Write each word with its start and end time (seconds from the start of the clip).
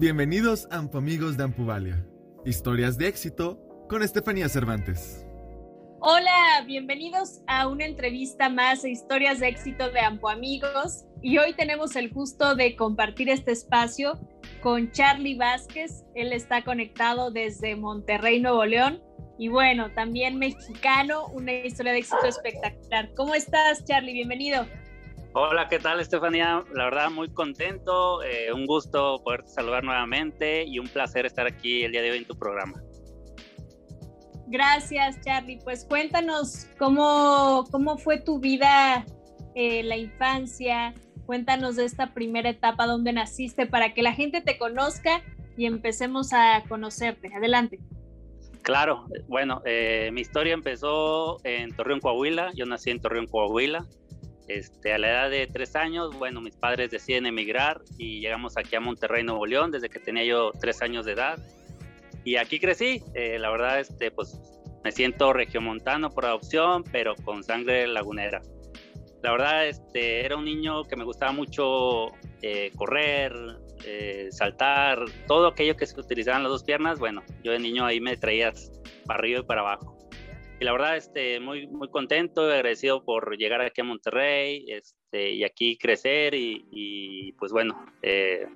Bienvenidos 0.00 0.68
a 0.70 0.76
Amigos 0.76 1.36
de 1.36 1.42
Ampuvalia. 1.42 2.06
Historias 2.44 2.98
de 2.98 3.08
éxito 3.08 3.58
con 3.88 4.04
Estefanía 4.04 4.48
Cervantes. 4.48 5.26
Hola, 5.98 6.62
bienvenidos 6.64 7.40
a 7.48 7.66
una 7.66 7.84
entrevista 7.84 8.48
más 8.48 8.82
de 8.82 8.92
Historias 8.92 9.40
de 9.40 9.48
éxito 9.48 9.90
de 9.90 9.98
Amigos. 9.98 11.04
Y 11.20 11.38
hoy 11.38 11.52
tenemos 11.54 11.96
el 11.96 12.10
gusto 12.10 12.54
de 12.54 12.76
compartir 12.76 13.28
este 13.28 13.50
espacio 13.50 14.20
con 14.62 14.92
Charlie 14.92 15.36
Vázquez. 15.36 16.04
Él 16.14 16.32
está 16.32 16.62
conectado 16.62 17.32
desde 17.32 17.74
Monterrey, 17.74 18.40
Nuevo 18.40 18.64
León. 18.66 19.02
Y 19.36 19.48
bueno, 19.48 19.90
también 19.94 20.38
mexicano, 20.38 21.26
una 21.26 21.52
historia 21.52 21.90
de 21.90 21.98
éxito 21.98 22.24
espectacular. 22.24 23.12
¿Cómo 23.16 23.34
estás, 23.34 23.84
Charlie? 23.84 24.12
Bienvenido. 24.12 24.64
Hola, 25.34 25.68
¿qué 25.68 25.78
tal, 25.78 26.00
Estefanía? 26.00 26.64
La 26.74 26.84
verdad, 26.84 27.10
muy 27.10 27.28
contento. 27.28 28.22
Eh, 28.22 28.52
un 28.52 28.66
gusto 28.66 29.20
poderte 29.22 29.50
saludar 29.50 29.84
nuevamente 29.84 30.64
y 30.64 30.78
un 30.78 30.88
placer 30.88 31.26
estar 31.26 31.46
aquí 31.46 31.84
el 31.84 31.92
día 31.92 32.00
de 32.00 32.12
hoy 32.12 32.18
en 32.18 32.24
tu 32.24 32.36
programa. 32.36 32.82
Gracias, 34.46 35.20
Charlie. 35.20 35.58
Pues 35.62 35.84
cuéntanos 35.84 36.66
cómo, 36.78 37.66
cómo 37.70 37.98
fue 37.98 38.18
tu 38.18 38.40
vida, 38.40 39.04
eh, 39.54 39.82
la 39.82 39.98
infancia. 39.98 40.94
Cuéntanos 41.26 41.76
de 41.76 41.84
esta 41.84 42.14
primera 42.14 42.48
etapa 42.48 42.86
donde 42.86 43.12
naciste 43.12 43.66
para 43.66 43.92
que 43.92 44.02
la 44.02 44.14
gente 44.14 44.40
te 44.40 44.56
conozca 44.56 45.22
y 45.58 45.66
empecemos 45.66 46.32
a 46.32 46.64
conocerte. 46.66 47.30
Adelante. 47.34 47.78
Claro, 48.62 49.06
bueno, 49.28 49.60
eh, 49.66 50.10
mi 50.12 50.22
historia 50.22 50.54
empezó 50.54 51.38
en 51.44 51.74
Torreón, 51.76 52.00
Coahuila. 52.00 52.50
Yo 52.54 52.64
nací 52.64 52.90
en 52.90 53.00
Torreón, 53.00 53.26
Coahuila. 53.26 53.86
Este, 54.48 54.94
a 54.94 54.98
la 54.98 55.10
edad 55.10 55.30
de 55.30 55.46
tres 55.46 55.76
años, 55.76 56.16
bueno, 56.18 56.40
mis 56.40 56.56
padres 56.56 56.90
deciden 56.90 57.26
emigrar 57.26 57.82
y 57.98 58.20
llegamos 58.20 58.56
aquí 58.56 58.74
a 58.76 58.80
Monterrey, 58.80 59.22
Nuevo 59.22 59.44
León, 59.44 59.70
desde 59.70 59.90
que 59.90 60.00
tenía 60.00 60.24
yo 60.24 60.52
tres 60.58 60.80
años 60.80 61.04
de 61.04 61.12
edad. 61.12 61.38
Y 62.24 62.36
aquí 62.36 62.58
crecí, 62.58 63.02
eh, 63.14 63.38
la 63.38 63.50
verdad, 63.50 63.78
este, 63.78 64.10
pues 64.10 64.40
me 64.82 64.90
siento 64.90 65.34
regiomontano 65.34 66.10
por 66.10 66.24
adopción, 66.24 66.82
pero 66.90 67.14
con 67.16 67.44
sangre 67.44 67.86
lagunera. 67.86 68.40
La 69.22 69.32
verdad, 69.32 69.66
este, 69.66 70.24
era 70.24 70.36
un 70.36 70.46
niño 70.46 70.84
que 70.84 70.96
me 70.96 71.04
gustaba 71.04 71.32
mucho 71.32 72.12
eh, 72.40 72.70
correr, 72.74 73.34
eh, 73.84 74.28
saltar, 74.30 75.04
todo 75.26 75.48
aquello 75.48 75.76
que 75.76 75.86
se 75.86 76.00
utilizaban 76.00 76.42
las 76.42 76.52
dos 76.52 76.64
piernas. 76.64 76.98
Bueno, 76.98 77.22
yo 77.42 77.52
de 77.52 77.58
niño 77.58 77.84
ahí 77.84 78.00
me 78.00 78.16
traías 78.16 78.72
para 79.04 79.18
arriba 79.18 79.40
y 79.40 79.42
para 79.42 79.60
abajo 79.60 79.97
y 80.60 80.64
la 80.64 80.72
verdad, 80.72 80.96
este, 80.96 81.38
muy, 81.40 81.66
muy 81.68 81.88
contento 81.88 82.48
y 82.48 82.52
agradecido 82.52 83.04
por 83.04 83.36
llegar 83.36 83.60
aquí 83.60 83.80
a 83.80 83.84
Monterrey 83.84 84.64
este, 84.68 85.32
y 85.32 85.44
aquí 85.44 85.78
crecer 85.78 86.34
y, 86.34 87.32
pues 87.38 87.52
bueno, 87.52 87.86
eh, 88.02 88.46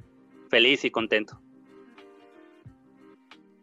feliz 0.51 0.85
y 0.85 0.91
contento. 0.91 1.41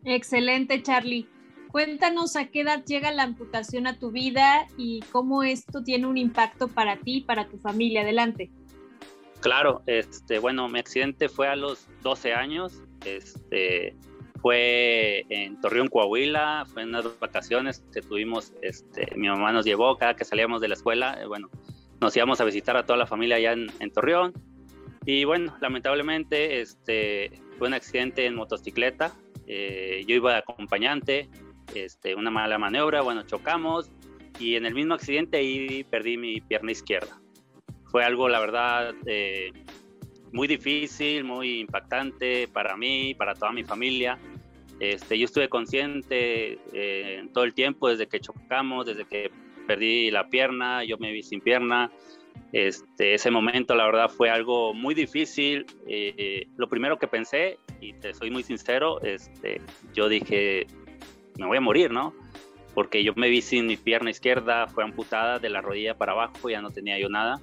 Excelente, 0.05 0.81
Charlie. 0.81 1.27
Cuéntanos 1.69 2.35
a 2.35 2.47
qué 2.49 2.61
edad 2.61 2.83
llega 2.85 3.11
la 3.11 3.23
amputación 3.23 3.85
a 3.85 3.99
tu 3.99 4.11
vida 4.11 4.67
y 4.77 5.01
cómo 5.11 5.43
esto 5.43 5.83
tiene 5.83 6.07
un 6.07 6.17
impacto 6.17 6.67
para 6.67 6.95
ti 6.97 7.17
y 7.17 7.21
para 7.21 7.47
tu 7.47 7.57
familia. 7.57 8.01
Adelante. 8.01 8.49
Claro, 9.41 9.83
este, 9.85 10.39
bueno, 10.39 10.67
mi 10.67 10.79
accidente 10.79 11.29
fue 11.29 11.47
a 11.47 11.55
los 11.55 11.87
12 12.01 12.33
años. 12.33 12.81
Este, 13.05 13.95
fue 14.41 15.25
en 15.29 15.59
Torreón, 15.61 15.87
Coahuila, 15.87 16.65
fue 16.71 16.83
en 16.83 16.89
unas 16.89 17.19
vacaciones 17.19 17.83
que 17.93 18.01
tuvimos, 18.01 18.53
este, 18.61 19.13
mi 19.15 19.27
mamá 19.27 19.51
nos 19.51 19.65
llevó 19.65 19.97
cada 19.97 20.15
que 20.15 20.25
salíamos 20.25 20.61
de 20.61 20.67
la 20.67 20.75
escuela, 20.75 21.17
eh, 21.21 21.25
bueno, 21.25 21.49
nos 22.01 22.15
íbamos 22.15 22.39
a 22.41 22.45
visitar 22.45 22.77
a 22.77 22.85
toda 22.85 22.97
la 22.97 23.05
familia 23.05 23.37
allá 23.37 23.53
en, 23.53 23.91
Torreón. 23.91 24.33
Y 25.05 25.23
bueno, 25.25 25.55
lamentablemente 25.61 26.61
este, 26.61 27.41
fue 27.57 27.67
un 27.67 27.73
accidente 27.73 28.25
en 28.25 28.35
motocicleta, 28.35 29.13
eh, 29.47 30.03
yo 30.07 30.15
iba 30.15 30.33
de 30.33 30.39
acompañante, 30.39 31.29
este, 31.73 32.15
una 32.15 32.31
mala 32.31 32.57
maniobra, 32.57 33.01
bueno, 33.01 33.23
chocamos 33.23 33.91
y 34.39 34.55
en 34.55 34.65
el 34.65 34.73
mismo 34.73 34.93
accidente 34.93 35.37
ahí 35.37 35.83
perdí 35.89 36.17
mi 36.17 36.41
pierna 36.41 36.71
izquierda. 36.71 37.19
Fue 37.85 38.03
algo, 38.03 38.29
la 38.29 38.39
verdad, 38.39 38.93
eh, 39.05 39.51
muy 40.31 40.47
difícil, 40.47 41.23
muy 41.23 41.59
impactante 41.59 42.47
para 42.47 42.77
mí, 42.77 43.15
para 43.15 43.33
toda 43.33 43.51
mi 43.51 43.63
familia. 43.63 44.17
Este, 44.79 45.17
yo 45.17 45.25
estuve 45.25 45.49
consciente 45.49 46.57
eh, 46.73 47.27
todo 47.33 47.43
el 47.43 47.53
tiempo, 47.53 47.89
desde 47.89 48.07
que 48.07 48.19
chocamos, 48.19 48.85
desde 48.85 49.05
que 49.05 49.31
perdí 49.67 50.09
la 50.09 50.29
pierna, 50.29 50.83
yo 50.83 50.97
me 50.97 51.11
vi 51.11 51.21
sin 51.21 51.41
pierna. 51.41 51.91
Este, 52.53 53.13
ese 53.13 53.29
momento, 53.29 53.75
la 53.75 53.85
verdad, 53.85 54.09
fue 54.09 54.29
algo 54.29 54.73
muy 54.73 54.95
difícil. 54.95 55.65
Eh, 55.87 56.47
lo 56.57 56.69
primero 56.69 56.97
que 56.97 57.07
pensé, 57.07 57.59
y 57.81 57.93
te 57.93 58.13
soy 58.13 58.31
muy 58.31 58.43
sincero, 58.43 59.01
este, 59.01 59.61
yo 59.93 60.07
dije, 60.07 60.65
me 61.37 61.45
voy 61.45 61.57
a 61.57 61.61
morir, 61.61 61.91
¿no? 61.91 62.13
Porque 62.73 63.03
yo 63.03 63.13
me 63.15 63.29
vi 63.29 63.41
sin 63.41 63.67
mi 63.67 63.77
pierna 63.77 64.09
izquierda, 64.09 64.67
fue 64.67 64.83
amputada 64.83 65.39
de 65.39 65.49
la 65.49 65.61
rodilla 65.61 65.97
para 65.97 66.13
abajo, 66.13 66.49
ya 66.49 66.61
no 66.61 66.69
tenía 66.69 66.97
yo 66.97 67.09
nada. 67.09 67.41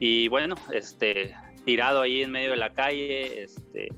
Y 0.00 0.28
bueno, 0.28 0.56
este, 0.72 1.34
tirado 1.64 2.02
ahí 2.02 2.22
en 2.22 2.30
medio 2.30 2.50
de 2.50 2.56
la 2.56 2.72
calle. 2.72 3.42
Este, 3.42 3.88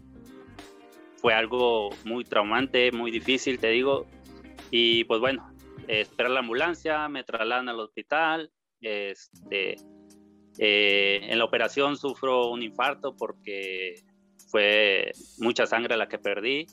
fue 1.26 1.34
algo 1.34 1.91
muy 2.04 2.22
traumante, 2.22 2.92
muy 2.92 3.10
difícil, 3.10 3.59
te 3.59 3.70
digo. 3.70 4.06
Y 4.70 5.03
pues 5.06 5.19
bueno, 5.19 5.53
esperar 5.88 6.31
la 6.31 6.38
ambulancia, 6.38 7.09
me 7.09 7.25
trasladan 7.25 7.69
al 7.69 7.81
hospital. 7.81 8.53
Este, 8.81 9.75
eh, 10.60 11.19
en 11.25 11.37
la 11.37 11.44
operación 11.44 11.97
sufro 11.97 12.48
un 12.53 12.62
infarto 12.62 13.16
porque 13.16 14.04
fue 14.53 15.10
mucha 15.38 15.66
sangre 15.66 15.97
la 15.97 16.06
que 16.06 16.20
perdí. 16.20 16.69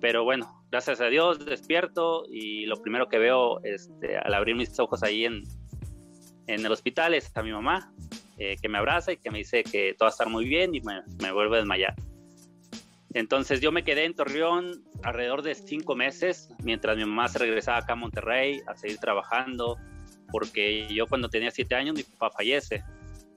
Pero 0.00 0.22
bueno, 0.22 0.62
gracias 0.70 1.00
a 1.00 1.06
Dios 1.06 1.44
despierto 1.44 2.26
y 2.30 2.66
lo 2.66 2.80
primero 2.80 3.08
que 3.08 3.18
veo 3.18 3.60
este, 3.64 4.16
al 4.18 4.34
abrir 4.34 4.54
mis 4.54 4.78
ojos 4.78 5.02
ahí 5.02 5.24
en, 5.24 5.42
en 6.46 6.64
el 6.64 6.70
hospital 6.70 7.14
es 7.14 7.36
a 7.36 7.42
mi 7.42 7.50
mamá. 7.50 7.92
Eh, 8.38 8.54
que 8.62 8.68
me 8.68 8.78
abraza 8.78 9.10
y 9.10 9.16
que 9.16 9.32
me 9.32 9.38
dice 9.38 9.64
que 9.64 9.94
todo 9.98 10.06
va 10.06 10.10
a 10.10 10.12
estar 10.12 10.28
muy 10.28 10.44
bien 10.44 10.76
y 10.76 10.80
me, 10.80 11.02
me 11.20 11.32
vuelve 11.32 11.56
a 11.56 11.58
desmayar. 11.58 11.96
Entonces 13.12 13.60
yo 13.60 13.72
me 13.72 13.82
quedé 13.82 14.04
en 14.04 14.14
Torreón 14.14 14.84
alrededor 15.02 15.42
de 15.42 15.54
cinco 15.54 15.96
meses 15.96 16.48
mientras 16.62 16.96
mi 16.96 17.04
mamá 17.04 17.28
se 17.28 17.38
regresaba 17.38 17.78
acá 17.78 17.94
a 17.94 17.96
Monterrey 17.96 18.60
a 18.68 18.76
seguir 18.76 18.98
trabajando, 18.98 19.76
porque 20.30 20.86
yo 20.94 21.06
cuando 21.06 21.28
tenía 21.28 21.50
siete 21.50 21.74
años 21.74 21.96
mi 21.96 22.04
papá 22.04 22.30
fallece. 22.30 22.84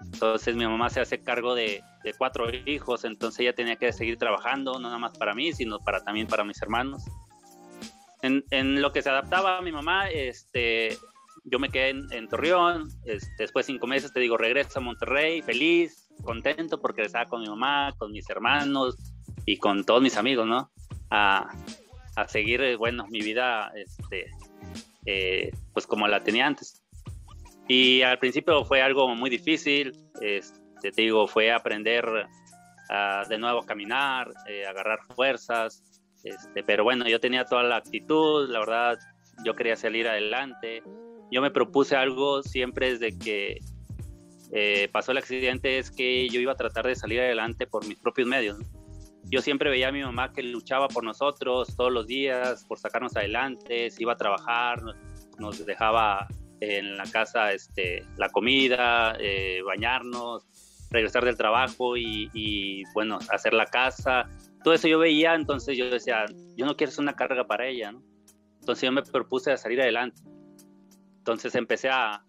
Entonces 0.03 0.55
mi 0.55 0.65
mamá 0.65 0.89
se 0.89 0.99
hace 0.99 1.23
cargo 1.23 1.55
de, 1.55 1.81
cuatro 2.17 2.45
hijos, 2.65 3.05
entonces 3.05 3.39
ella 3.39 3.53
tenía 3.53 3.77
que 3.77 3.91
seguir 3.93 4.17
trabajando, 4.17 4.73
no 4.73 4.81
nada 4.81 4.99
más 4.99 5.17
para 5.17 5.33
mí, 5.33 5.53
sino 5.53 5.79
para, 5.79 6.03
también 6.03 6.27
para 6.27 6.43
mis 6.43 6.61
hermanos. 6.61 7.03
En, 8.21 8.81
lo 8.81 8.91
que 8.91 9.01
se 9.01 9.09
adaptaba 9.09 9.57
a 9.57 9.61
mi 9.61 9.71
mamá, 9.71 10.09
este, 10.09 10.97
yo 11.45 11.59
me 11.59 11.69
quedé 11.69 11.89
en, 11.89 12.27
Torreón, 12.27 12.89
después 13.37 13.65
de 13.65 13.73
cinco 13.73 13.87
meses 13.87 14.13
te 14.13 14.19
digo, 14.19 14.37
regreso 14.37 14.79
a 14.79 14.81
Monterrey, 14.81 15.41
feliz, 15.41 16.09
contento 16.23 16.79
porque 16.79 17.01
estaba 17.01 17.25
con 17.25 17.41
mi 17.41 17.47
mamá, 17.47 17.93
con 17.97 18.11
mis 18.11 18.29
hermanos 18.29 19.12
y 19.45 19.57
con 19.57 19.83
todos 19.83 20.01
mis 20.01 20.17
amigos, 20.17 20.47
¿no? 20.47 20.71
A, 21.09 21.49
a 22.15 22.27
seguir, 22.27 22.61
eh, 22.61 22.75
bueno, 22.75 23.07
mi 23.09 23.21
vida, 23.21 23.71
este, 23.75 24.31
eh, 25.05 25.51
pues 25.73 25.87
como 25.87 26.07
la 26.07 26.23
tenía 26.23 26.47
antes. 26.47 26.83
Y 27.67 28.01
al 28.01 28.19
principio 28.19 28.65
fue 28.65 28.81
algo 28.81 29.07
muy 29.15 29.29
difícil, 29.29 29.93
este, 30.21 30.91
te 30.91 31.01
digo, 31.01 31.27
fue 31.27 31.51
aprender 31.51 32.05
a, 32.89 33.23
de 33.27 33.37
nuevo 33.37 33.59
a 33.59 33.65
caminar, 33.65 34.31
eh, 34.49 34.65
agarrar 34.65 34.99
fuerzas, 35.15 35.81
este, 36.23 36.63
pero 36.63 36.83
bueno, 36.83 37.07
yo 37.07 37.19
tenía 37.19 37.45
toda 37.45 37.63
la 37.63 37.77
actitud, 37.77 38.49
la 38.49 38.59
verdad, 38.59 38.99
yo 39.45 39.55
quería 39.55 39.75
salir 39.75 40.07
adelante, 40.07 40.83
yo 41.31 41.41
me 41.41 41.51
propuse 41.51 41.95
algo 41.95 42.43
siempre 42.43 42.91
desde 42.97 43.17
que 43.17 43.57
eh, 44.51 44.87
pasó 44.91 45.11
el 45.11 45.17
accidente, 45.17 45.79
es 45.79 45.89
que 45.89 46.29
yo 46.29 46.39
iba 46.39 46.51
a 46.51 46.55
tratar 46.55 46.85
de 46.85 46.95
salir 46.95 47.21
adelante 47.21 47.65
por 47.65 47.87
mis 47.87 47.97
propios 47.97 48.27
medios. 48.27 48.59
Yo 49.33 49.41
siempre 49.41 49.71
veía 49.71 49.87
a 49.87 49.91
mi 49.91 50.03
mamá 50.03 50.31
que 50.31 50.43
luchaba 50.43 50.87
por 50.87 51.03
nosotros 51.03 51.75
todos 51.75 51.91
los 51.91 52.05
días, 52.05 52.63
por 52.65 52.77
sacarnos 52.77 53.17
adelante, 53.17 53.89
se 53.89 54.03
iba 54.03 54.13
a 54.13 54.15
trabajar, 54.15 54.79
nos 55.39 55.65
dejaba 55.65 56.27
en 56.59 56.95
la 56.97 57.05
casa 57.05 57.51
este, 57.51 58.05
la 58.17 58.29
comida, 58.29 59.17
eh, 59.19 59.63
bañarnos, 59.65 60.45
regresar 60.91 61.25
del 61.25 61.35
trabajo 61.35 61.97
y, 61.97 62.83
bueno, 62.93 63.17
hacer 63.31 63.55
la 63.55 63.65
casa. 63.65 64.29
Todo 64.63 64.75
eso 64.75 64.87
yo 64.87 64.99
veía, 64.99 65.33
entonces 65.33 65.75
yo 65.79 65.89
decía, 65.89 66.25
yo 66.55 66.67
no 66.67 66.77
quiero 66.77 66.91
ser 66.91 67.01
una 67.01 67.15
carga 67.15 67.47
para 67.47 67.65
ella. 67.65 67.91
Entonces 68.59 68.83
yo 68.83 68.91
me 68.91 69.01
propuse 69.01 69.51
a 69.51 69.57
salir 69.57 69.81
adelante. 69.81 70.21
Entonces 71.17 71.55
empecé 71.55 71.89
a, 71.89 72.23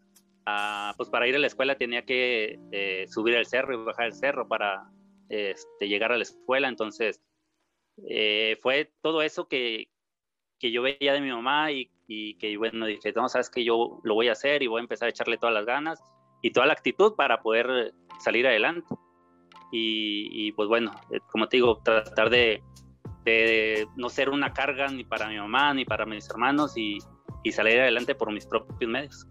pues 0.96 1.10
para 1.10 1.28
ir 1.28 1.36
a 1.36 1.38
la 1.38 1.48
escuela 1.48 1.74
tenía 1.74 2.06
que 2.06 2.58
eh, 2.72 3.04
subir 3.08 3.34
el 3.34 3.44
cerro 3.44 3.74
y 3.74 3.84
bajar 3.84 4.06
el 4.06 4.14
cerro 4.14 4.48
para 4.48 4.88
este, 5.28 5.88
llegar 5.88 6.12
a 6.12 6.16
la 6.16 6.22
escuela. 6.22 6.68
Entonces 6.68 7.20
eh, 8.08 8.58
fue 8.62 8.92
todo 9.02 9.22
eso 9.22 9.48
que, 9.48 9.88
que, 10.58 10.72
yo 10.72 10.82
veía 10.82 11.12
de 11.12 11.20
mi 11.20 11.30
mamá 11.30 11.72
y, 11.72 11.90
y, 12.06 12.36
que 12.38 12.56
bueno, 12.56 12.86
dije, 12.86 13.12
no, 13.12 13.28
sabes 13.28 13.50
que 13.50 13.64
yo 13.64 14.00
lo 14.02 14.14
voy 14.14 14.28
a 14.28 14.32
hacer 14.32 14.62
y 14.62 14.66
voy 14.66 14.80
a 14.80 14.82
empezar 14.82 15.06
a 15.06 15.10
echarle 15.10 15.38
todas 15.38 15.54
las 15.54 15.66
ganas 15.66 16.02
y 16.42 16.50
toda 16.50 16.66
la 16.66 16.72
actitud 16.72 17.14
para 17.14 17.42
poder 17.42 17.94
salir 18.18 18.46
adelante. 18.46 18.94
y, 19.72 20.52
pues 20.52 20.68
bueno, 20.68 20.92
eh, 21.10 21.18
como 21.32 21.48
te 21.48 21.56
digo, 21.56 21.80
tratar 21.82 22.30
de, 22.30 22.62
de, 23.24 23.88
no 23.96 24.08
ser 24.08 24.30
una 24.30 24.52
carga 24.52 24.88
ni 24.88 25.04
para 25.04 25.28
mi 25.28 25.36
mamá 25.36 25.74
ni 25.74 25.84
para 25.84 26.06
mis 26.06 26.28
hermanos 26.30 26.76
y, 26.76 26.98
y 27.42 27.52
salir 27.52 27.80
adelante 27.80 28.14
por 28.14 28.32
mis 28.32 28.46
propios 28.46 28.90
medios. 28.90 29.26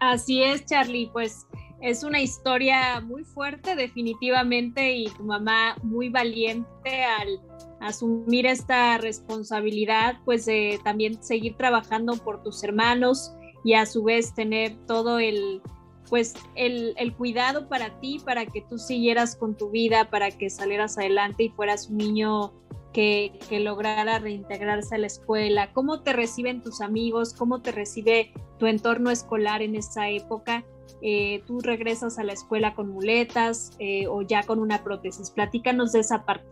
Así 0.00 0.42
es, 0.42 0.64
Charlie, 0.66 1.08
pues 1.12 1.46
es 1.80 2.02
una 2.02 2.20
historia 2.20 3.00
muy 3.00 3.24
fuerte 3.24 3.76
definitivamente 3.76 4.96
y 4.96 5.06
tu 5.10 5.24
mamá 5.24 5.76
muy 5.82 6.08
valiente 6.08 7.04
al 7.04 7.40
asumir 7.80 8.46
esta 8.46 8.98
responsabilidad, 8.98 10.16
pues 10.24 10.46
de 10.46 10.80
también 10.84 11.22
seguir 11.22 11.56
trabajando 11.56 12.16
por 12.16 12.42
tus 12.42 12.64
hermanos 12.64 13.34
y 13.64 13.74
a 13.74 13.86
su 13.86 14.04
vez 14.04 14.34
tener 14.34 14.76
todo 14.86 15.18
el, 15.18 15.60
pues 16.08 16.34
el, 16.54 17.14
cuidado 17.16 17.68
para 17.68 18.00
ti, 18.00 18.20
para 18.24 18.46
que 18.46 18.62
tú 18.62 18.78
siguieras 18.78 19.36
con 19.36 19.56
tu 19.56 19.70
vida, 19.70 20.10
para 20.10 20.30
que 20.30 20.50
salieras 20.50 20.98
adelante 20.98 21.44
y 21.44 21.48
fueras 21.50 21.88
un 21.88 21.98
niño 21.98 22.52
que, 22.92 23.38
que, 23.48 23.60
lograra 23.60 24.18
reintegrarse 24.18 24.94
a 24.94 24.98
la 24.98 25.06
escuela. 25.06 25.72
¿Cómo 25.72 26.02
te 26.02 26.12
reciben 26.12 26.62
tus 26.62 26.80
amigos? 26.80 27.34
¿Cómo 27.34 27.60
te 27.60 27.72
recibe 27.72 28.32
tu 28.58 28.66
entorno 28.66 29.10
escolar 29.10 29.62
en 29.62 29.74
esa 29.74 30.08
época? 30.08 30.64
Eh, 31.02 31.42
¿Tú 31.46 31.60
regresas 31.60 32.18
a 32.18 32.24
la 32.24 32.32
escuela 32.32 32.74
con 32.74 32.88
muletas 32.88 33.72
eh, 33.78 34.06
o 34.06 34.22
ya 34.22 34.42
con 34.42 34.58
una 34.58 34.82
prótesis? 34.82 35.30
Platícanos 35.30 35.92
de 35.92 36.00
esa 36.00 36.24
parte. 36.24 36.46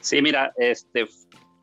Sí, 0.00 0.22
mira, 0.22 0.52
este, 0.56 1.06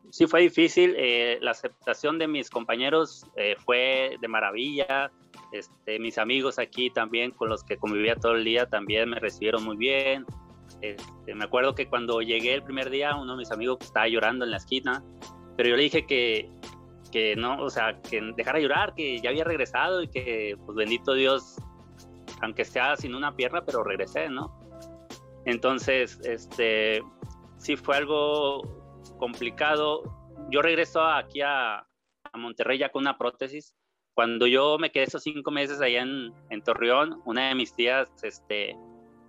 sí 0.10 0.28
fue 0.28 0.42
difícil. 0.42 0.96
Eh, 0.98 1.38
la 1.42 1.52
aceptación 1.52 2.20
de 2.20 2.28
mis 2.28 2.50
compañeros 2.50 3.26
fue 3.66 4.18
de 4.20 4.28
maravilla. 4.28 5.12
Este, 5.52 6.00
mis 6.00 6.18
amigos 6.18 6.60
aquí 6.60 6.90
también, 6.90 7.32
con 7.32 7.50
los 7.50 7.64
que 7.64 7.78
convivía 7.78 8.16
todo 8.16 8.34
el 8.34 8.44
día, 8.44 8.68
también 8.68 9.10
me 9.10 9.20
recibieron 9.20 9.64
muy 9.64 9.78
bien. 9.78 10.26
Este, 10.82 11.34
me 11.34 11.46
acuerdo 11.46 11.76
que 11.76 11.88
cuando 11.88 12.22
llegué 12.22 12.54
el 12.54 12.64
primer 12.64 12.90
día, 12.90 13.16
uno 13.16 13.34
de 13.34 13.40
mis 13.40 13.52
amigos 13.52 13.80
estaba 13.82 14.08
llorando 14.08 14.46
en 14.46 14.52
la 14.52 14.58
esquina, 14.58 15.04
pero 15.58 15.70
yo 15.70 15.76
le 15.76 15.84
dije 15.84 16.06
que, 16.06 16.50
que 17.12 17.36
no, 17.36 17.62
o 17.62 17.70
sea, 17.70 18.00
que 18.02 18.22
dejara 18.36 18.60
llorar, 18.60 18.94
que 18.96 19.20
ya 19.20 19.30
había 19.30 19.44
regresado 19.44 20.02
y 20.02 20.08
que, 20.08 20.56
pues 20.66 20.76
bendito 20.76 21.14
Dios, 21.14 21.58
aunque 22.42 22.66
sea 22.66 22.96
sin 22.96 23.16
una 23.16 23.36
pierna, 23.36 23.64
pero 23.66 23.84
regresé, 23.84 24.30
¿no? 24.30 24.60
Entonces, 25.46 26.20
este, 26.24 27.04
sí 27.58 27.76
fue 27.76 27.98
algo 27.98 28.62
complicado. 29.18 30.04
Yo 30.50 30.62
regreso 30.62 31.02
aquí 31.04 31.42
a, 31.42 31.86
Monterrey 32.36 32.78
ya 32.78 32.90
con 32.90 33.02
una 33.02 33.18
prótesis 33.18 33.76
cuando 34.14 34.46
yo 34.46 34.78
me 34.78 34.92
quedé 34.92 35.06
esos 35.06 35.24
cinco 35.24 35.50
meses 35.50 35.82
allá 35.82 36.04
en, 36.04 36.62
Torreón, 36.64 37.24
una 37.26 37.50
de 37.50 37.56
mis 37.56 37.74
tías 37.74 38.12
este, 38.22 38.78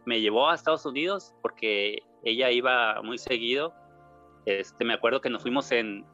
me 0.05 0.21
llevó 0.21 0.51
a 0.51 0.55
Estados 0.55 0.85
Unidos 0.85 1.33
porque 1.41 2.03
ella 2.25 2.51
iba 2.51 3.01
muy 3.03 3.17
seguido. 3.17 3.73
Este, 4.45 4.85
me 4.85 4.93
acuerdo 4.93 5.23
que 5.23 5.31
nos 5.31 5.43
fuimos 5.43 5.73
en 5.73 6.05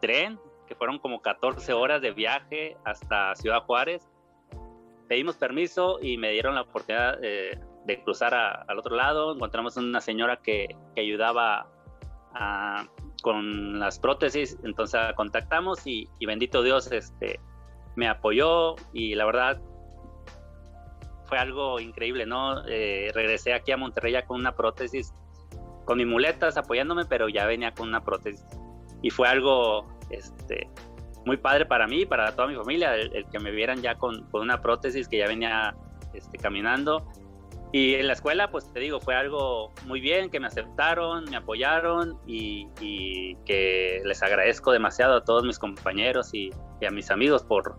tren, 0.00 0.38
que 0.66 0.74
fueron 0.74 0.98
como 0.98 1.20
14 1.20 1.72
horas 1.72 2.00
de 2.02 2.12
viaje 2.12 2.76
hasta 2.84 3.34
Ciudad 3.36 3.62
Juárez. 3.62 4.08
Pedimos 5.08 5.36
permiso 5.36 5.98
y 6.00 6.16
me 6.16 6.30
dieron 6.30 6.54
la 6.54 6.62
oportunidad 6.62 7.18
de 7.18 8.02
cruzar 8.02 8.34
al 8.34 8.78
otro 8.78 8.96
lado. 8.96 9.34
Encontramos 9.34 9.76
una 9.76 10.00
señora 10.00 10.38
que, 10.38 10.74
que 10.94 11.00
ayudaba 11.02 11.66
a, 12.32 12.86
con 13.24 13.78
las 13.78 13.98
prótesis, 13.98 14.58
entonces 14.64 15.00
contactamos 15.16 15.86
y, 15.86 16.08
y 16.18 16.26
bendito 16.26 16.62
Dios, 16.62 16.92
este, 16.92 17.40
me 17.96 18.06
apoyó 18.06 18.76
y 18.92 19.14
la 19.14 19.24
verdad 19.24 19.62
fue 21.24 21.38
algo 21.38 21.80
increíble, 21.80 22.26
¿no? 22.26 22.66
Eh, 22.66 23.10
regresé 23.14 23.54
aquí 23.54 23.72
a 23.72 23.78
Monterrey 23.78 24.12
ya 24.12 24.26
con 24.26 24.38
una 24.40 24.54
prótesis, 24.54 25.14
con 25.86 25.96
mis 25.96 26.06
muletas 26.06 26.58
apoyándome, 26.58 27.06
pero 27.06 27.30
ya 27.30 27.46
venía 27.46 27.72
con 27.72 27.88
una 27.88 28.04
prótesis. 28.04 28.44
Y 29.00 29.08
fue 29.08 29.26
algo 29.26 29.88
este, 30.10 30.68
muy 31.24 31.36
padre 31.36 31.66
para 31.66 31.86
mí, 31.86 32.06
para 32.06 32.34
toda 32.34 32.48
mi 32.48 32.54
familia, 32.54 32.94
el, 32.94 33.26
que 33.30 33.38
me 33.38 33.50
vieran 33.50 33.80
ya 33.82 33.96
con, 33.96 34.26
una 34.32 34.60
prótesis 34.60 35.08
que 35.08 35.18
ya 35.18 35.26
venía 35.26 35.74
este, 36.12 36.38
caminando. 36.38 37.06
Y 37.72 37.94
en 37.94 38.06
la 38.06 38.12
escuela, 38.12 38.52
pues 38.52 38.72
te 38.72 38.78
digo, 38.78 39.00
fue 39.00 39.16
algo 39.16 39.72
muy 39.84 40.00
bien, 40.00 40.30
que 40.30 40.38
me 40.38 40.46
aceptaron, 40.46 41.24
me 41.24 41.36
apoyaron 41.36 42.20
y, 42.24 42.68
y 42.80 43.34
que 43.46 44.00
les 44.04 44.22
agradezco 44.22 44.70
demasiado 44.70 45.16
a 45.16 45.24
todos 45.24 45.42
mis 45.42 45.58
compañeros 45.58 46.32
y, 46.32 46.50
y, 46.80 46.86
a 46.86 46.90
mis 46.90 47.10
amigos 47.10 47.42
por, 47.42 47.76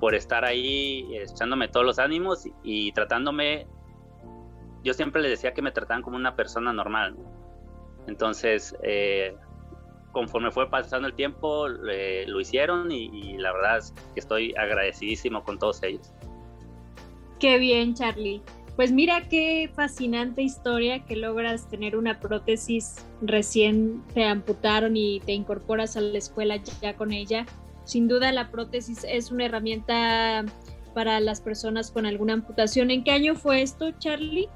por 0.00 0.14
estar 0.14 0.44
ahí 0.44 1.06
echándome 1.16 1.68
todos 1.68 1.84
los 1.84 1.98
ánimos 1.98 2.46
y, 2.62 2.92
tratándome. 2.92 3.66
Yo 4.82 4.94
siempre 4.94 5.22
les 5.22 5.30
decía 5.30 5.52
que 5.52 5.62
me 5.62 5.72
trataban 5.72 6.02
como 6.02 6.16
una 6.16 6.36
persona 6.36 6.72
normal. 6.72 7.16
Entonces, 8.06 8.76
eh, 8.82 9.36
conforme 10.14 10.50
fue 10.50 10.70
pasando 10.70 11.06
el 11.08 11.14
tiempo, 11.14 11.66
eh, 11.68 12.24
lo 12.26 12.40
hicieron 12.40 12.90
y, 12.90 13.10
y 13.12 13.36
la 13.36 13.52
verdad 13.52 13.78
es 13.78 13.92
que 14.14 14.20
estoy 14.20 14.54
agradecidísimo 14.56 15.44
con 15.44 15.58
todos 15.58 15.82
ellos. 15.82 16.10
Qué 17.38 17.58
bien, 17.58 17.92
Charlie. 17.92 18.40
Pues 18.76 18.90
mira 18.90 19.28
qué 19.28 19.70
fascinante 19.72 20.42
historia 20.42 21.04
que 21.04 21.14
logras 21.14 21.68
tener 21.68 21.96
una 21.96 22.18
prótesis 22.18 23.04
recién 23.22 24.02
te 24.14 24.24
amputaron 24.24 24.96
y 24.96 25.20
te 25.20 25.32
incorporas 25.32 25.96
a 25.96 26.00
la 26.00 26.18
escuela 26.18 26.56
ya 26.80 26.96
con 26.96 27.12
ella. 27.12 27.46
Sin 27.84 28.08
duda 28.08 28.32
la 28.32 28.50
prótesis 28.50 29.04
es 29.04 29.30
una 29.30 29.44
herramienta 29.44 30.44
para 30.94 31.20
las 31.20 31.40
personas 31.40 31.90
con 31.90 32.06
alguna 32.06 32.32
amputación. 32.32 32.90
¿En 32.90 33.04
qué 33.04 33.10
año 33.10 33.34
fue 33.34 33.62
esto, 33.62 33.90
Charlie? 33.98 34.48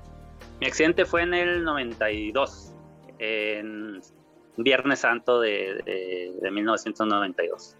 Mi 0.60 0.66
accidente 0.66 1.04
fue 1.04 1.22
en 1.22 1.34
el 1.34 1.62
92, 1.62 2.72
en 3.18 4.00
Viernes 4.58 5.00
Santo 5.00 5.40
de, 5.40 5.82
de, 5.84 6.34
de 6.40 6.50
1992. 6.50 7.76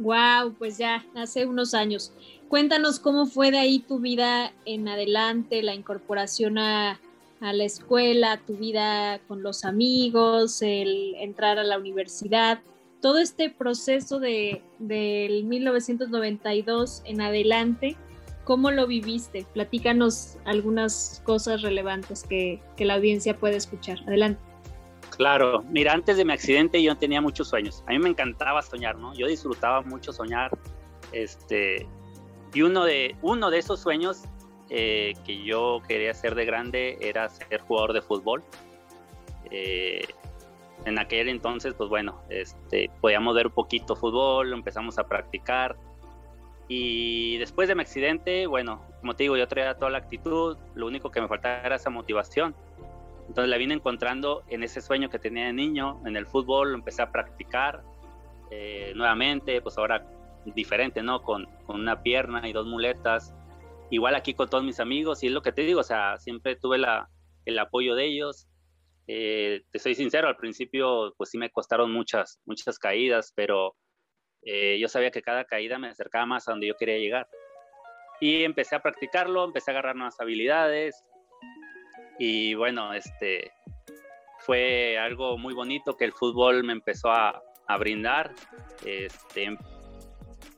Wow, 0.00 0.54
pues 0.58 0.78
ya 0.78 1.04
hace 1.14 1.44
unos 1.44 1.74
años. 1.74 2.12
Cuéntanos 2.48 2.98
cómo 2.98 3.26
fue 3.26 3.50
de 3.50 3.58
ahí 3.58 3.80
tu 3.80 3.98
vida 3.98 4.52
en 4.64 4.88
adelante, 4.88 5.62
la 5.62 5.74
incorporación 5.74 6.56
a, 6.56 6.98
la 7.40 7.64
escuela, 7.64 8.40
tu 8.46 8.56
vida 8.56 9.20
con 9.28 9.42
los 9.42 9.64
amigos, 9.64 10.60
el 10.62 11.14
entrar 11.16 11.58
a 11.58 11.64
la 11.64 11.78
universidad, 11.78 12.60
todo 13.00 13.18
este 13.18 13.50
proceso 13.50 14.20
de, 14.20 14.62
del 14.78 15.44
1992 15.44 17.02
en 17.06 17.20
adelante, 17.22 17.96
¿cómo 18.44 18.70
lo 18.70 18.86
viviste? 18.86 19.46
Platícanos 19.54 20.36
algunas 20.44 21.22
cosas 21.24 21.62
relevantes 21.62 22.24
que, 22.24 22.60
que 22.76 22.84
la 22.84 22.94
audiencia 22.94 23.36
puede 23.36 23.56
escuchar. 23.56 23.98
Adelante. 24.06 24.49
Claro, 25.16 25.62
mira, 25.68 25.92
antes 25.92 26.16
de 26.16 26.24
mi 26.24 26.32
accidente 26.32 26.82
yo 26.82 26.96
tenía 26.96 27.20
muchos 27.20 27.48
sueños. 27.48 27.84
A 27.86 27.90
mí 27.90 27.98
me 27.98 28.08
encantaba 28.08 28.62
soñar, 28.62 28.96
¿no? 28.96 29.14
Yo 29.14 29.26
disfrutaba 29.26 29.82
mucho 29.82 30.12
soñar. 30.12 30.50
Este, 31.12 31.86
y 32.54 32.62
uno 32.62 32.84
de, 32.84 33.16
uno 33.22 33.50
de 33.50 33.58
esos 33.58 33.80
sueños 33.80 34.22
eh, 34.68 35.14
que 35.24 35.42
yo 35.42 35.82
quería 35.86 36.12
hacer 36.12 36.34
de 36.34 36.44
grande 36.44 36.96
era 37.00 37.28
ser 37.28 37.60
jugador 37.60 37.92
de 37.92 38.02
fútbol. 38.02 38.42
Eh, 39.50 40.02
en 40.84 40.98
aquel 40.98 41.28
entonces, 41.28 41.74
pues 41.74 41.90
bueno, 41.90 42.22
este, 42.30 42.90
podíamos 43.00 43.34
ver 43.34 43.48
un 43.48 43.52
poquito 43.52 43.96
fútbol, 43.96 44.52
empezamos 44.52 44.98
a 44.98 45.04
practicar. 45.04 45.76
Y 46.68 47.36
después 47.38 47.68
de 47.68 47.74
mi 47.74 47.82
accidente, 47.82 48.46
bueno, 48.46 48.80
como 49.00 49.14
te 49.14 49.24
digo, 49.24 49.36
yo 49.36 49.48
traía 49.48 49.74
toda 49.74 49.90
la 49.90 49.98
actitud, 49.98 50.56
lo 50.74 50.86
único 50.86 51.10
que 51.10 51.20
me 51.20 51.26
faltaba 51.26 51.62
era 51.62 51.76
esa 51.76 51.90
motivación. 51.90 52.54
Entonces 53.30 53.48
la 53.48 53.58
vine 53.58 53.74
encontrando 53.74 54.42
en 54.48 54.64
ese 54.64 54.80
sueño 54.80 55.08
que 55.08 55.20
tenía 55.20 55.46
de 55.46 55.52
niño, 55.52 56.02
en 56.04 56.16
el 56.16 56.26
fútbol, 56.26 56.70
lo 56.70 56.74
empecé 56.74 57.02
a 57.02 57.12
practicar 57.12 57.84
eh, 58.50 58.92
nuevamente, 58.96 59.62
pues 59.62 59.78
ahora 59.78 60.04
diferente, 60.46 61.00
¿no? 61.00 61.22
Con, 61.22 61.46
con, 61.64 61.78
una 61.80 62.02
pierna 62.02 62.48
y 62.48 62.52
dos 62.52 62.66
muletas. 62.66 63.32
Igual 63.88 64.16
aquí 64.16 64.34
con 64.34 64.50
todos 64.50 64.64
mis 64.64 64.80
amigos, 64.80 65.22
y 65.22 65.28
es 65.28 65.32
lo 65.32 65.42
que 65.42 65.52
te 65.52 65.62
digo, 65.62 65.78
o 65.78 65.84
sea, 65.84 66.18
siempre 66.18 66.56
tuve 66.56 66.78
la, 66.78 67.08
el 67.44 67.56
apoyo 67.60 67.94
de 67.94 68.06
ellos. 68.06 68.48
Eh, 69.06 69.62
te 69.70 69.78
soy 69.78 69.94
sincero, 69.94 70.26
al 70.26 70.36
principio 70.36 71.14
pues 71.16 71.30
sí 71.30 71.38
me 71.38 71.50
costaron 71.50 71.92
muchas, 71.92 72.40
muchas 72.46 72.80
caídas, 72.80 73.32
pero 73.36 73.76
eh, 74.42 74.76
yo 74.80 74.88
sabía 74.88 75.12
que 75.12 75.22
cada 75.22 75.44
caída 75.44 75.78
me 75.78 75.86
acercaba 75.86 76.26
más 76.26 76.48
a 76.48 76.50
donde 76.50 76.66
yo 76.66 76.74
quería 76.74 76.98
llegar. 76.98 77.28
Y 78.20 78.42
empecé 78.42 78.74
a 78.74 78.82
practicarlo, 78.82 79.44
empecé 79.44 79.70
a 79.70 79.74
agarrar 79.74 79.94
nuevas 79.94 80.18
habilidades. 80.18 81.04
Y 82.22 82.52
bueno, 82.52 82.92
este 82.92 83.50
fue 84.40 84.98
algo 84.98 85.38
muy 85.38 85.54
bonito 85.54 85.96
que 85.96 86.04
el 86.04 86.12
fútbol 86.12 86.62
me 86.62 86.74
empezó 86.74 87.10
a, 87.10 87.42
a 87.66 87.78
brindar. 87.78 88.34
Este, 88.84 89.56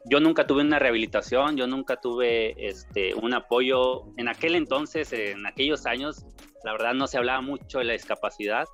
yo 0.06 0.18
nunca 0.18 0.44
tuve 0.44 0.62
una 0.62 0.80
rehabilitación, 0.80 1.56
yo 1.56 1.68
nunca 1.68 2.00
tuve 2.00 2.56
este, 2.58 3.14
un 3.14 3.32
apoyo. 3.32 4.06
En 4.16 4.26
aquel 4.26 4.56
entonces, 4.56 5.12
en 5.12 5.46
aquellos 5.46 5.86
años, 5.86 6.26
la 6.64 6.72
verdad 6.72 6.94
no 6.94 7.06
se 7.06 7.18
hablaba 7.18 7.40
mucho 7.42 7.78
de 7.78 7.84
la 7.84 7.92
discapacidad, 7.92 8.66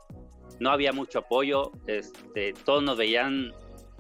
no 0.59 0.71
había 0.71 0.95
mucho 0.95 1.19
apoyo, 1.19 1.73
este, 1.87 2.55
todos 2.65 2.83
nos 2.83 2.97
veían 2.97 3.53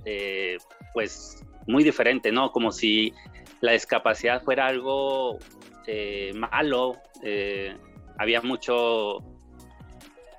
eh, 0.06 0.56
pues 0.94 1.44
muy 1.66 1.84
diferente, 1.84 2.32
¿no? 2.32 2.52
Como 2.52 2.72
si 2.72 3.12
la 3.60 3.72
discapacidad 3.72 4.42
fuera 4.42 4.66
algo 4.66 5.38
eh, 5.86 6.32
malo, 6.34 6.96
eh, 7.22 7.76
había 8.18 8.42
mucho, 8.42 9.22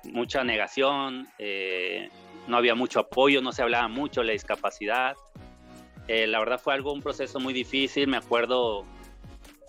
mucha 0.04 0.44
negación, 0.44 1.28
no 2.46 2.56
había 2.56 2.74
mucho 2.74 3.00
apoyo, 3.00 3.42
no 3.42 3.52
se 3.52 3.62
hablaba 3.62 3.88
mucho 3.88 4.20
de 4.20 4.28
la 4.28 4.32
discapacidad. 4.32 5.16
la 6.06 6.38
verdad 6.38 6.60
fue 6.60 6.74
algo, 6.74 6.92
un 6.92 7.02
proceso 7.02 7.40
muy 7.40 7.52
difícil, 7.52 8.08
me 8.08 8.16
acuerdo 8.16 8.84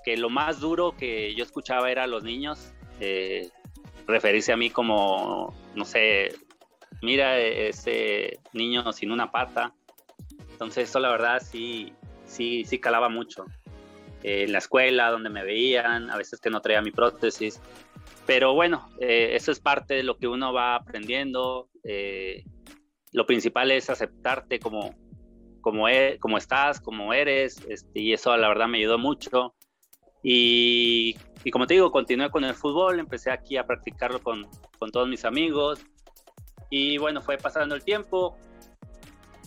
que 0.04 0.18
lo 0.18 0.30
más 0.30 0.60
duro 0.60 0.96
que 0.98 1.34
yo 1.36 1.44
escuchaba 1.44 1.92
era 1.92 2.04
a 2.04 2.08
los 2.08 2.24
niños, 2.24 2.74
referirse 4.08 4.52
a 4.52 4.58
mí 4.58 4.70
como, 4.70 5.54
no 5.76 5.86
sé, 5.86 6.36
mira 7.02 7.40
ese 7.40 8.40
niño 8.54 8.92
sin 8.94 9.12
una 9.12 9.32
pata. 9.32 9.74
Entonces 10.52 10.90
eso 10.90 11.00
la 11.00 11.10
verdad 11.10 11.42
sí, 11.44 11.94
sí, 12.26 12.64
sí 12.66 12.80
calaba 12.80 13.10
mucho. 13.10 13.46
Eh, 14.24 14.44
en 14.44 14.52
la 14.52 14.60
escuela, 14.60 15.10
donde 15.10 15.30
me 15.30 15.44
veían, 15.44 16.12
a 16.12 16.18
veces 16.18 16.40
que 16.40 16.50
no 16.50 16.62
traía 16.62 16.82
mi 16.82 16.92
prótesis. 16.92 17.60
Pero 18.34 18.54
bueno, 18.54 18.88
eh, 19.02 19.32
eso 19.34 19.52
es 19.52 19.60
parte 19.60 19.94
de 19.94 20.04
lo 20.04 20.18
que 20.18 20.26
uno 20.26 20.54
va 20.54 20.76
aprendiendo. 20.76 21.68
Eh, 21.84 22.46
lo 23.12 23.26
principal 23.26 23.72
es 23.72 23.90
aceptarte 23.90 24.58
como, 24.58 24.96
como, 25.60 25.90
e, 25.90 26.18
como 26.18 26.38
estás, 26.38 26.80
como 26.80 27.14
eres, 27.14 27.62
este, 27.68 28.00
y 28.00 28.14
eso 28.14 28.38
la 28.38 28.48
verdad 28.48 28.70
me 28.70 28.78
ayudó 28.78 28.98
mucho. 28.98 29.54
Y, 30.24 31.18
y, 31.44 31.52
como 31.52 31.68
te 31.68 31.74
digo, 31.74 31.92
continué 31.92 32.30
con 32.30 32.46
el 32.46 32.54
fútbol, 32.54 33.02
empecé 33.02 33.32
aquí 33.32 33.58
a 33.58 33.66
practicarlo 33.66 34.22
con, 34.24 34.48
con 34.80 34.92
todos 34.92 35.10
mis 35.10 35.26
amigos. 35.26 35.82
Y 36.70 37.00
bueno, 37.00 37.22
fue 37.22 37.38
pasando 37.38 37.76
el 37.76 37.84
tiempo, 37.84 38.38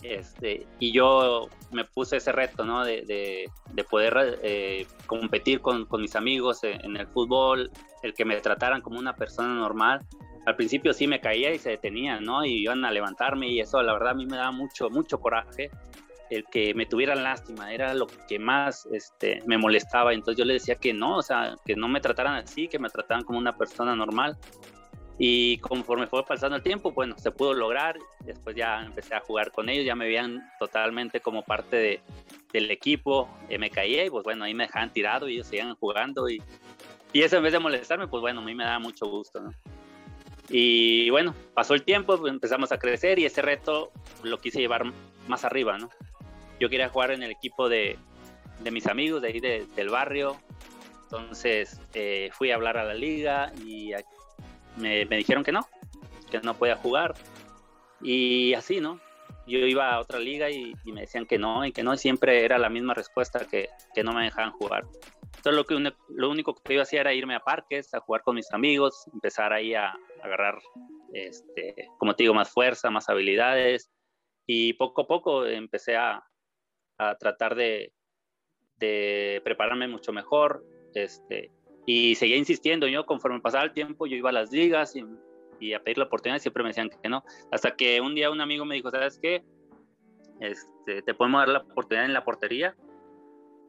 este, 0.03 0.67
y 0.79 0.91
yo 0.91 1.49
me 1.71 1.85
puse 1.85 2.17
ese 2.17 2.31
reto, 2.31 2.63
¿no? 2.65 2.83
De, 2.83 3.03
de, 3.03 3.83
poder 3.83 4.39
eh, 4.43 4.85
competir 5.05 5.61
con, 5.61 5.85
con, 5.85 6.01
mis 6.01 6.15
amigos 6.15 6.63
en, 6.63 6.95
el 6.95 7.07
fútbol, 7.07 7.71
el 8.03 8.13
que 8.13 8.25
me 8.25 8.39
trataran 8.41 8.81
como 8.81 8.99
una 8.99 9.15
persona 9.15 9.53
normal. 9.53 10.05
Al 10.45 10.55
principio 10.55 10.93
sí 10.93 11.07
me 11.07 11.19
caía 11.19 11.53
y 11.53 11.59
se 11.59 11.71
detenían, 11.71 12.23
¿no? 12.23 12.45
Y 12.45 12.61
iban 12.63 12.85
a 12.85 12.91
levantarme 12.91 13.47
y 13.49 13.59
eso, 13.59 13.81
la 13.81 13.93
verdad, 13.93 14.11
a 14.11 14.15
mí 14.15 14.25
me 14.25 14.37
daba 14.37 14.51
mucho, 14.51 14.89
mucho 14.89 15.19
coraje. 15.19 15.71
El 16.29 16.43
que 16.45 16.73
me 16.73 16.85
tuvieran 16.85 17.23
lástima 17.23 17.71
era 17.71 17.93
lo 17.93 18.07
que 18.27 18.39
más 18.39 18.87
este, 18.91 19.41
me 19.45 19.57
molestaba. 19.57 20.13
Entonces 20.13 20.37
yo 20.37 20.45
le 20.45 20.53
decía 20.53 20.75
que 20.75 20.93
no, 20.93 21.17
o 21.17 21.21
sea, 21.21 21.55
que 21.65 21.75
no 21.75 21.87
me 21.87 22.01
trataran 22.01 22.35
así, 22.35 22.67
que 22.67 22.79
me 22.79 22.89
trataran 22.89 23.23
como 23.23 23.39
una 23.39 23.57
persona 23.57 23.95
normal. 23.95 24.37
Y 25.17 25.57
conforme 25.59 26.07
fue 26.07 26.25
pasando 26.25 26.57
el 26.57 26.63
tiempo, 26.63 26.91
bueno, 26.91 27.15
se 27.17 27.31
pudo 27.31 27.53
lograr. 27.53 27.97
Después 28.21 28.55
ya 28.55 28.81
empecé 28.81 29.15
a 29.15 29.21
jugar 29.21 29.51
con 29.51 29.69
ellos, 29.69 29.85
ya 29.85 29.95
me 29.95 30.05
veían 30.05 30.43
totalmente 30.59 31.21
como 31.21 31.41
parte 31.43 31.77
de, 31.77 32.01
del 32.51 32.69
equipo. 32.69 33.29
Eh, 33.49 33.57
me 33.57 33.69
caía 33.69 34.05
y 34.05 34.09
pues 34.09 34.23
bueno, 34.23 34.43
ahí 34.43 34.53
me 34.53 34.65
dejaban 34.65 34.91
tirado 34.91 35.29
y 35.29 35.35
ellos 35.35 35.47
seguían 35.47 35.75
jugando. 35.75 36.29
Y, 36.29 36.41
y 37.13 37.21
eso 37.21 37.37
en 37.37 37.43
vez 37.43 37.53
de 37.53 37.59
molestarme, 37.59 38.07
pues 38.07 38.19
bueno, 38.21 38.41
a 38.41 38.43
mí 38.43 38.53
me 38.53 38.65
daba 38.65 38.79
mucho 38.79 39.07
gusto, 39.07 39.39
¿no? 39.39 39.53
Y 40.49 41.09
bueno, 41.09 41.33
pasó 41.53 41.73
el 41.73 41.83
tiempo, 41.83 42.19
pues, 42.19 42.31
empezamos 42.31 42.71
a 42.71 42.77
crecer 42.77 43.17
y 43.17 43.25
ese 43.25 43.41
reto 43.41 43.91
lo 44.21 44.37
quise 44.37 44.59
llevar 44.59 44.83
más 45.27 45.43
arriba, 45.43 45.77
¿no? 45.77 45.89
Yo 46.59 46.69
quería 46.69 46.89
jugar 46.89 47.11
en 47.11 47.23
el 47.23 47.31
equipo 47.31 47.67
de, 47.67 47.97
de 48.59 48.71
mis 48.71 48.85
amigos 48.87 49.21
de 49.21 49.27
ahí 49.29 49.39
del 49.39 49.89
barrio. 49.89 50.37
Entonces 51.03 51.79
eh, 51.93 52.29
fui 52.33 52.51
a 52.51 52.55
hablar 52.55 52.77
a 52.77 52.83
la 52.83 52.93
liga 52.93 53.51
y 53.63 53.93
me, 54.77 55.05
dijeron 55.05 55.43
que 55.43 55.51
no, 55.51 55.67
que 56.31 56.39
no 56.39 56.53
podía 56.55 56.75
jugar. 56.75 57.15
Y 58.01 58.53
así, 58.53 58.79
¿no? 58.79 58.99
Yo 59.47 59.59
iba 59.59 59.93
a 59.93 59.99
otra 59.99 60.19
liga 60.19 60.49
y, 60.49 60.73
me 60.85 61.01
decían 61.01 61.25
que 61.25 61.37
no, 61.37 61.65
y 61.65 61.71
que 61.71 61.83
no, 61.83 61.93
y 61.93 61.97
siempre 61.97 62.43
era 62.43 62.57
la 62.57 62.69
misma 62.69 62.93
respuesta, 62.93 63.45
que, 63.45 63.69
que 63.93 64.03
no 64.03 64.13
me 64.13 64.23
dejaban 64.23 64.51
jugar. 64.51 64.85
Entonces 65.37 65.53
lo, 65.53 65.65
que, 65.65 65.93
lo 66.09 66.29
único 66.29 66.55
que 66.55 66.75
yo 66.75 66.81
hacía 66.81 67.01
era 67.01 67.13
irme 67.13 67.35
a 67.35 67.39
parques, 67.39 67.93
a 67.93 67.99
jugar 67.99 68.23
con 68.23 68.35
mis 68.35 68.51
amigos, 68.51 69.05
empezar 69.13 69.53
ahí 69.53 69.75
a, 69.75 69.93
agarrar, 70.23 70.57
este, 71.13 71.75
como 71.99 72.15
te 72.15 72.23
digo, 72.23 72.33
más 72.33 72.49
fuerza, 72.51 72.89
más 72.89 73.09
habilidades, 73.09 73.91
y 74.47 74.73
poco 74.73 75.03
a 75.03 75.07
poco 75.07 75.45
empecé 75.45 75.95
a, 75.95 76.23
a 76.97 77.15
tratar 77.17 77.55
de, 77.55 77.93
de 78.77 79.41
prepararme 79.43 79.87
mucho 79.87 80.11
mejor, 80.11 80.63
este, 80.93 81.51
y 81.85 82.15
seguía 82.15 82.37
insistiendo, 82.37 82.87
yo 82.87 83.05
conforme 83.05 83.39
pasaba 83.39 83.63
el 83.63 83.73
tiempo, 83.73 84.07
yo 84.07 84.15
iba 84.15 84.29
a 84.29 84.33
las 84.33 84.51
ligas 84.51 84.95
y, 84.95 85.05
y, 85.59 85.73
a 85.73 85.83
pedir 85.83 85.99
la 85.99 86.05
oportunidad 86.05 86.39
siempre 86.39 86.63
me 86.63 86.69
decían 86.69 86.89
que 86.89 87.09
no. 87.09 87.23
Hasta 87.51 87.75
que 87.75 88.01
un 88.01 88.15
día 88.15 88.31
un 88.31 88.41
amigo 88.41 88.65
me 88.65 88.75
dijo, 88.75 88.89
¿sabes 88.89 89.19
qué? 89.21 89.43
Este, 90.39 91.01
te 91.03 91.13
podemos 91.13 91.41
dar 91.41 91.49
la 91.49 91.59
oportunidad 91.59 92.05
en 92.05 92.13
la 92.13 92.25
portería. 92.25 92.75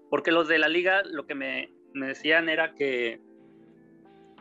Porque 0.09 0.33
los 0.33 0.49
de 0.49 0.59
la 0.59 0.69
liga 0.69 1.03
lo 1.05 1.27
que 1.27 1.35
me, 1.35 1.73
me 1.93 2.09
decían 2.09 2.49
era 2.49 2.75
que 2.75 3.21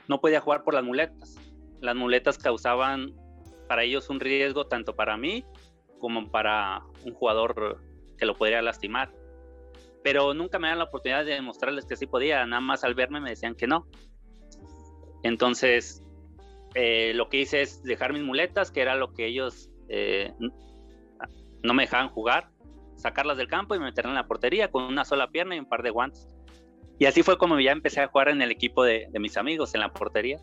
no 0.08 0.22
podía 0.22 0.39
jugar 0.39 0.63
por 0.63 0.74
las 0.74 0.84
muletas. 0.84 1.36
Las 1.82 1.96
muletas 1.96 2.38
causaban 2.38 3.13
para 3.67 3.84
ellos 3.84 4.10
un 4.10 4.20
riesgo 4.20 4.67
tanto 4.67 4.96
para 4.96 5.17
mí 5.17 5.44
como 6.00 6.32
para 6.32 6.84
un 7.03 7.13
jugador 7.13 7.82
que 8.17 8.25
lo 8.25 8.38
podría 8.38 8.62
lastimar 8.62 9.12
pero 10.05 10.35
nunca 10.35 10.59
me 10.59 10.67
dan 10.67 10.77
la 10.77 10.83
oportunidad 10.83 11.25
de 11.25 11.33
demostrarles 11.33 11.88
que 11.88 11.95
sí 11.95 12.05
podía, 12.05 12.45
nada 12.45 12.62
más 12.62 12.83
al 12.83 12.93
verme 12.93 13.19
me 13.19 13.31
decían 13.31 13.55
que 13.55 13.65
no. 13.65 13.88
Entonces, 15.24 16.03
eh, 16.75 17.13
lo 17.15 17.27
que 17.27 17.38
hice 17.38 17.63
es 17.63 17.81
dejar 17.81 18.13
mis 18.13 18.21
muletas, 18.21 18.69
que 18.69 18.81
era 18.81 18.93
lo 18.93 19.13
que 19.13 19.25
ellos 19.25 19.71
eh, 19.89 20.31
no 21.63 21.74
me 21.74 21.83
dejaban 21.83 22.09
jugar, 22.09 22.51
sacarlas 22.95 23.38
del 23.38 23.47
campo 23.47 23.74
y 23.74 23.79
meterlas 23.79 24.12
en 24.12 24.15
la 24.15 24.27
portería 24.27 24.69
con 24.69 24.83
una 24.83 25.05
sola 25.05 25.31
pierna 25.31 25.55
y 25.55 25.59
un 25.59 25.65
par 25.65 25.81
de 25.81 25.89
guantes. 25.89 26.29
Y 27.00 27.07
así 27.07 27.24
fue 27.24 27.39
como 27.39 27.59
ya 27.59 27.71
empecé 27.71 28.01
a 28.01 28.07
jugar 28.07 28.29
en 28.29 28.43
el 28.43 28.51
equipo 28.51 28.83
de, 28.83 29.09
mis 29.19 29.38
amigos, 29.38 29.74
en 29.74 29.81
la 29.81 29.91
portería. 29.91 30.38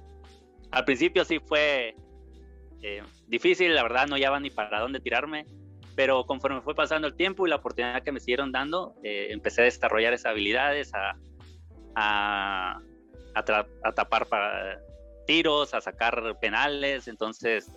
Al 0.72 0.84
principio 0.84 1.24
sí 1.24 1.38
fue 1.38 1.94
eh, 2.82 3.04
difícil, 3.28 3.76
la 3.76 3.84
verdad 3.84 4.08
no 4.08 4.16
hallaba 4.16 4.40
ni 4.40 4.50
para 4.50 4.80
dónde 4.80 4.98
tirarme 4.98 5.46
pero 5.94 6.24
conforme 6.24 6.60
fue 6.60 6.74
pasando 6.74 7.06
el 7.06 7.14
tiempo 7.14 7.46
y 7.46 7.50
la 7.50 7.56
oportunidad 7.56 8.02
que 8.02 8.12
me 8.12 8.20
siguieron 8.20 8.52
dando, 8.52 8.94
eh, 9.02 9.28
empecé 9.30 9.62
a 9.62 9.64
desarrollar 9.64 10.12
esas 10.12 10.32
habilidades, 10.32 10.92
a, 10.94 11.16
a, 11.94 12.80
a, 13.34 13.92
tapar 13.92 14.26
para 14.26 14.80
tiros, 15.26 15.74
a 15.74 15.80
sacar 15.80 16.38
penales, 16.40 17.08
entonces 17.08 17.70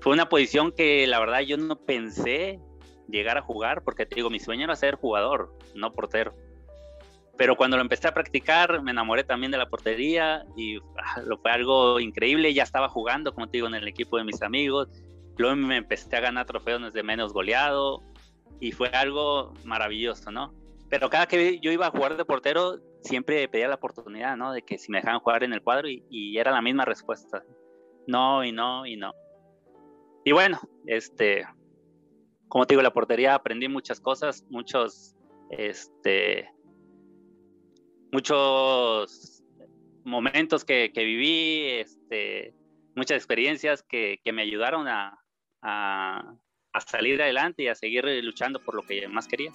fue 0.00 0.12
una 0.12 0.28
posición 0.28 0.72
que 0.72 1.06
la 1.06 1.18
verdad 1.18 1.40
yo 1.40 1.56
no 1.56 1.76
pensé 1.76 2.60
llegar 3.08 3.38
a 3.38 3.42
jugar, 3.42 3.82
porque 3.82 4.06
te 4.06 4.16
digo, 4.16 4.30
mi 4.30 4.40
sueño 4.40 4.64
era 4.64 4.76
ser 4.76 4.96
jugador, 4.96 5.52
no 5.74 5.92
portero. 5.92 6.34
Pero 7.36 7.56
cuando 7.56 7.76
lo 7.76 7.82
empecé 7.82 8.08
a 8.08 8.14
practicar, 8.14 8.82
me 8.82 8.92
enamoré 8.92 9.22
también 9.22 9.52
de 9.52 9.58
la 9.58 9.68
portería 9.68 10.46
y 10.56 10.78
ah, 10.78 11.20
lo 11.22 11.36
fue 11.36 11.50
algo 11.50 12.00
increíble. 12.00 12.54
Ya 12.54 12.62
estaba 12.62 12.88
jugando, 12.88 13.34
como 13.34 13.46
te 13.46 13.58
digo, 13.58 13.66
en 13.66 13.74
el 13.74 13.86
equipo 13.86 14.16
de 14.16 14.24
mis 14.24 14.40
amigos 14.40 14.88
Luego 15.36 15.56
me 15.56 15.76
empecé 15.76 16.16
a 16.16 16.20
ganar 16.20 16.46
trofeos 16.46 16.82
desde 16.82 17.02
menos 17.02 17.32
goleado 17.32 18.02
y 18.60 18.72
fue 18.72 18.88
algo 18.88 19.52
maravilloso, 19.64 20.30
¿no? 20.30 20.54
Pero 20.88 21.10
cada 21.10 21.26
que 21.26 21.58
yo 21.60 21.70
iba 21.70 21.86
a 21.86 21.90
jugar 21.90 22.16
de 22.16 22.24
portero, 22.24 22.78
siempre 23.02 23.48
pedía 23.48 23.68
la 23.68 23.74
oportunidad, 23.74 24.36
¿no? 24.36 24.52
De 24.52 24.62
que 24.62 24.78
si 24.78 24.90
me 24.90 24.98
dejaban 24.98 25.20
jugar 25.20 25.42
en 25.42 25.52
el 25.52 25.62
cuadro 25.62 25.88
y, 25.88 26.38
era 26.38 26.52
la 26.52 26.62
misma 26.62 26.84
respuesta. 26.84 27.42
No 28.06 28.44
y 28.44 28.52
no 28.52 28.86
y 28.86 28.96
no. 28.96 29.12
Y 30.24 30.32
bueno, 30.32 30.60
este, 30.86 31.44
como 32.48 32.66
te 32.66 32.74
digo, 32.74 32.82
la 32.82 32.92
portería 32.92 33.34
aprendí 33.34 33.68
muchas 33.68 34.00
cosas, 34.00 34.44
muchos, 34.48 35.16
este, 35.50 36.50
muchos 38.12 39.42
momentos 40.04 40.64
que, 40.64 40.92
que 40.92 41.04
viví, 41.04 41.68
este, 41.70 42.54
muchas 42.94 43.16
experiencias 43.16 43.82
que, 43.82 44.20
que 44.24 44.32
me 44.32 44.42
ayudaron 44.42 44.88
a, 44.88 45.18
a, 45.66 46.36
salir 46.86 47.20
adelante 47.20 47.64
y 47.64 47.68
a 47.68 47.74
seguir 47.74 48.04
luchando 48.22 48.60
por 48.60 48.74
lo 48.74 48.82
que 48.82 49.08
más 49.08 49.26
quería. 49.26 49.50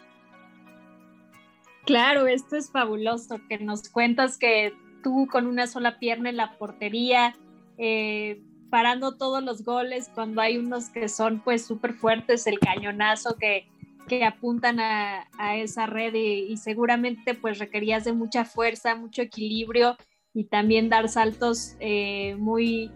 Claro, 1.85 2.27
esto 2.27 2.55
es 2.55 2.71
fabuloso, 2.71 3.39
que 3.47 3.57
nos 3.59 3.89
cuentas 3.89 4.37
que 4.37 4.73
tú 5.03 5.27
con 5.31 5.47
una 5.47 5.67
sola 5.67 5.99
pierna 5.99 6.29
en 6.29 6.37
la 6.37 6.57
portería, 6.57 7.35
eh, 7.77 8.41
parando 8.69 9.17
todos 9.17 9.43
los 9.43 9.63
goles, 9.63 10.09
cuando 10.13 10.41
hay 10.41 10.57
unos 10.57 10.89
que 10.89 11.09
son 11.09 11.41
pues 11.41 11.65
súper 11.65 11.93
fuertes, 11.93 12.47
el 12.47 12.59
cañonazo 12.59 13.35
que, 13.37 13.67
que 14.07 14.23
apuntan 14.23 14.79
a, 14.79 15.27
a, 15.37 15.57
esa 15.57 15.85
red 15.85 16.13
y, 16.13 16.55
seguramente 16.57 17.33
pues 17.33 17.59
requerías 17.59 18.03
de 18.03 18.13
mucha 18.13 18.45
fuerza, 18.45 18.95
mucho 18.95 19.21
equilibrio 19.21 19.97
y 20.33 20.45
también 20.45 20.89
dar 20.89 21.09
saltos 21.09 21.75
eh, 21.79 22.35
muy, 22.37 22.91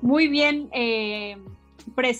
muy 0.00 0.28
bien 0.28 0.68
eh, 0.72 1.36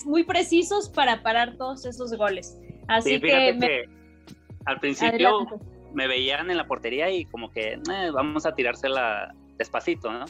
muy 0.05 0.23
precisos 0.23 0.89
para 0.89 1.21
parar 1.23 1.57
todos 1.57 1.85
esos 1.85 2.13
goles. 2.15 2.57
Así 2.87 3.19
que, 3.19 3.85
al 4.65 4.79
principio 4.79 5.47
me 5.93 6.07
veían 6.07 6.51
en 6.51 6.57
la 6.57 6.67
portería 6.67 7.09
y 7.09 7.25
como 7.25 7.51
que 7.51 7.73
eh, 7.73 8.11
vamos 8.13 8.45
a 8.45 8.53
tirársela 8.53 9.33
despacito, 9.57 10.11
¿no? 10.11 10.25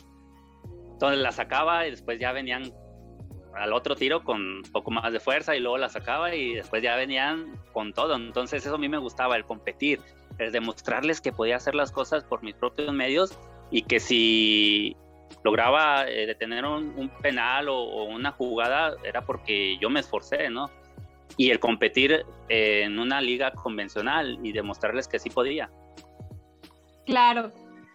Entonces 0.94 1.20
la 1.20 1.32
sacaba 1.32 1.88
y 1.88 1.92
después 1.92 2.20
ya 2.20 2.32
venían 2.32 2.74
al 3.56 3.74
otro 3.74 3.96
tiro 3.96 4.24
con 4.24 4.42
un 4.42 4.72
poco 4.72 4.92
más 4.92 5.12
de 5.12 5.20
fuerza 5.20 5.56
y 5.56 5.60
luego 5.60 5.78
la 5.78 5.90
sacaba 5.90 6.34
y 6.36 6.56
después 6.56 6.84
ya 6.84 6.96
venían 6.96 7.58
con 7.74 7.94
todo. 7.94 8.16
Entonces 8.16 8.66
eso 8.66 8.76
a 8.76 8.78
mí 8.78 8.90
me 8.90 8.98
gustaba, 8.98 9.36
el 9.36 9.46
competir, 9.46 10.00
el 10.38 10.52
demostrarles 10.52 11.22
que 11.22 11.32
podía 11.32 11.58
hacer 11.58 11.76
las 11.76 11.92
cosas 11.92 12.24
por 12.24 12.44
mis 12.44 12.56
propios 12.56 12.94
medios 12.94 13.38
y 13.72 13.84
que 13.84 14.00
si 14.00 14.96
lograba 15.44 16.08
eh, 16.08 16.26
detener 16.26 16.66
un, 16.66 17.12
penal 17.22 17.70
o, 17.70 18.04
una 18.06 18.32
jugada 18.32 18.96
era 19.04 19.26
porque 19.26 19.78
yo 19.80 19.90
me 19.90 20.00
esforcé, 20.00 20.50
¿no? 20.50 20.70
Y 21.38 21.52
el 21.52 21.60
competir 21.60 22.26
en 22.50 23.00
una 23.00 23.22
liga 23.22 23.52
convencional 23.52 24.40
y 24.44 24.52
demostrarles 24.52 25.08
que 25.08 25.20
sí 25.20 25.30
podía. 25.30 25.70
Claro. 27.06 27.52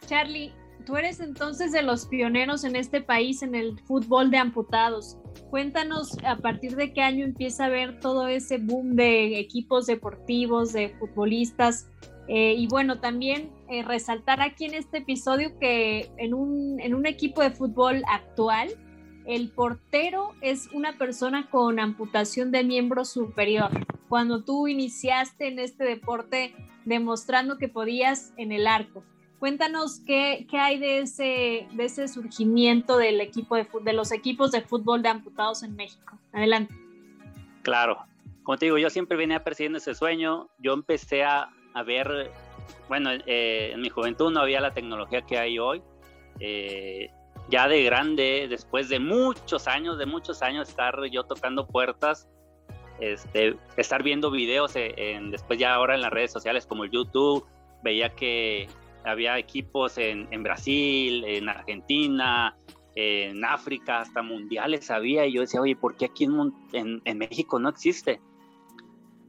Charlie, 0.06 0.52
tú 0.84 0.96
eres 0.96 1.20
entonces 1.20 1.72
de 1.72 1.82
los 1.82 2.06
pioneros 2.06 2.64
en 2.64 2.76
este 2.76 3.00
país 3.00 3.42
en 3.42 3.54
el 3.54 3.78
fútbol 3.80 4.30
de 4.30 4.38
amputados. 4.38 5.18
Cuéntanos 5.50 6.16
a 6.24 6.36
partir 6.36 6.76
de 6.76 6.92
qué 6.92 7.00
año 7.00 7.24
empieza 7.24 7.64
a 7.64 7.66
haber 7.66 8.00
todo 8.00 8.28
ese 8.28 8.58
boom 8.58 8.96
de 8.96 9.38
equipos 9.38 9.86
deportivos, 9.86 10.72
de 10.72 10.90
futbolistas. 10.98 11.88
Eh, 12.28 12.54
y 12.56 12.66
bueno, 12.68 13.00
también 13.00 13.50
eh, 13.68 13.82
resaltar 13.82 14.40
aquí 14.40 14.64
en 14.64 14.74
este 14.74 14.98
episodio 14.98 15.58
que 15.58 16.10
en 16.16 16.34
un, 16.34 16.80
en 16.80 16.94
un 16.94 17.06
equipo 17.06 17.42
de 17.42 17.50
fútbol 17.50 18.02
actual, 18.08 18.68
el 19.26 19.50
portero 19.50 20.34
es 20.40 20.68
una 20.72 20.96
persona 20.98 21.48
con 21.50 21.78
amputación 21.80 22.50
de 22.50 22.64
miembro 22.64 23.04
superior. 23.04 23.70
Cuando 24.08 24.42
tú 24.44 24.68
iniciaste 24.68 25.48
en 25.48 25.58
este 25.58 25.84
deporte 25.84 26.54
demostrando 26.84 27.58
que 27.58 27.68
podías 27.68 28.32
en 28.36 28.52
el 28.52 28.66
arco. 28.66 29.02
Cuéntanos 29.38 30.00
qué, 30.06 30.46
qué 30.50 30.58
hay 30.58 30.78
de 30.78 31.00
ese, 31.00 31.66
de 31.72 31.84
ese 31.84 32.08
surgimiento 32.08 32.96
del 32.96 33.20
equipo 33.20 33.56
de, 33.56 33.66
de 33.82 33.92
los 33.92 34.12
equipos 34.12 34.52
de 34.52 34.62
fútbol 34.62 35.02
de 35.02 35.08
amputados 35.08 35.62
en 35.62 35.74
México. 35.76 36.18
Adelante. 36.32 36.74
Claro, 37.62 37.98
como 38.42 38.58
te 38.58 38.66
digo, 38.66 38.78
yo 38.78 38.90
siempre 38.90 39.16
venía 39.16 39.42
persiguiendo 39.42 39.78
ese 39.78 39.94
sueño. 39.94 40.48
Yo 40.58 40.74
empecé 40.74 41.24
a, 41.24 41.50
a 41.74 41.82
ver 41.82 42.30
bueno, 42.88 43.10
eh, 43.26 43.70
en 43.72 43.80
mi 43.80 43.88
juventud 43.88 44.30
no 44.30 44.40
había 44.40 44.60
la 44.60 44.72
tecnología 44.72 45.22
que 45.22 45.38
hay 45.38 45.58
hoy. 45.58 45.82
Eh, 46.40 47.10
ya 47.48 47.68
de 47.68 47.82
grande, 47.82 48.46
después 48.48 48.88
de 48.88 48.98
muchos 48.98 49.68
años, 49.68 49.98
de 49.98 50.06
muchos 50.06 50.42
años 50.42 50.68
estar 50.68 50.98
yo 51.10 51.24
tocando 51.24 51.66
puertas, 51.66 52.28
este, 53.00 53.56
estar 53.76 54.02
viendo 54.02 54.30
videos 54.30 54.72
en, 54.76 55.30
después 55.30 55.58
ya 55.58 55.74
ahora 55.74 55.94
en 55.94 56.00
las 56.00 56.10
redes 56.10 56.32
sociales 56.32 56.66
como 56.66 56.84
el 56.84 56.90
YouTube, 56.90 57.46
veía 57.82 58.10
que 58.10 58.66
había 59.04 59.38
equipos 59.38 59.98
en, 59.98 60.42
Brasil, 60.42 61.22
en 61.24 61.48
Argentina, 61.50 62.56
en 62.94 63.44
África, 63.44 64.00
hasta 64.00 64.22
mundiales 64.22 64.90
había, 64.90 65.26
y 65.26 65.34
yo 65.34 65.42
decía, 65.42 65.60
oye, 65.60 65.76
¿por 65.76 65.96
qué 65.96 66.06
aquí 66.06 66.24
en, 66.24 67.02
en 67.04 67.18
México 67.18 67.58
no 67.58 67.68
existe? 67.68 68.20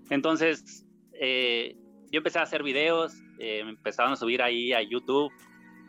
Entonces, 0.10 0.86
eh, 1.20 1.76
yo 2.16 2.20
empecé 2.20 2.40
a 2.40 2.44
hacer 2.44 2.64
videos, 2.64 3.14
eh, 3.40 3.66
me 3.66 3.76
a 3.84 4.16
subir 4.16 4.42
ahí 4.42 4.72
a 4.72 4.82
YouTube, 4.82 5.30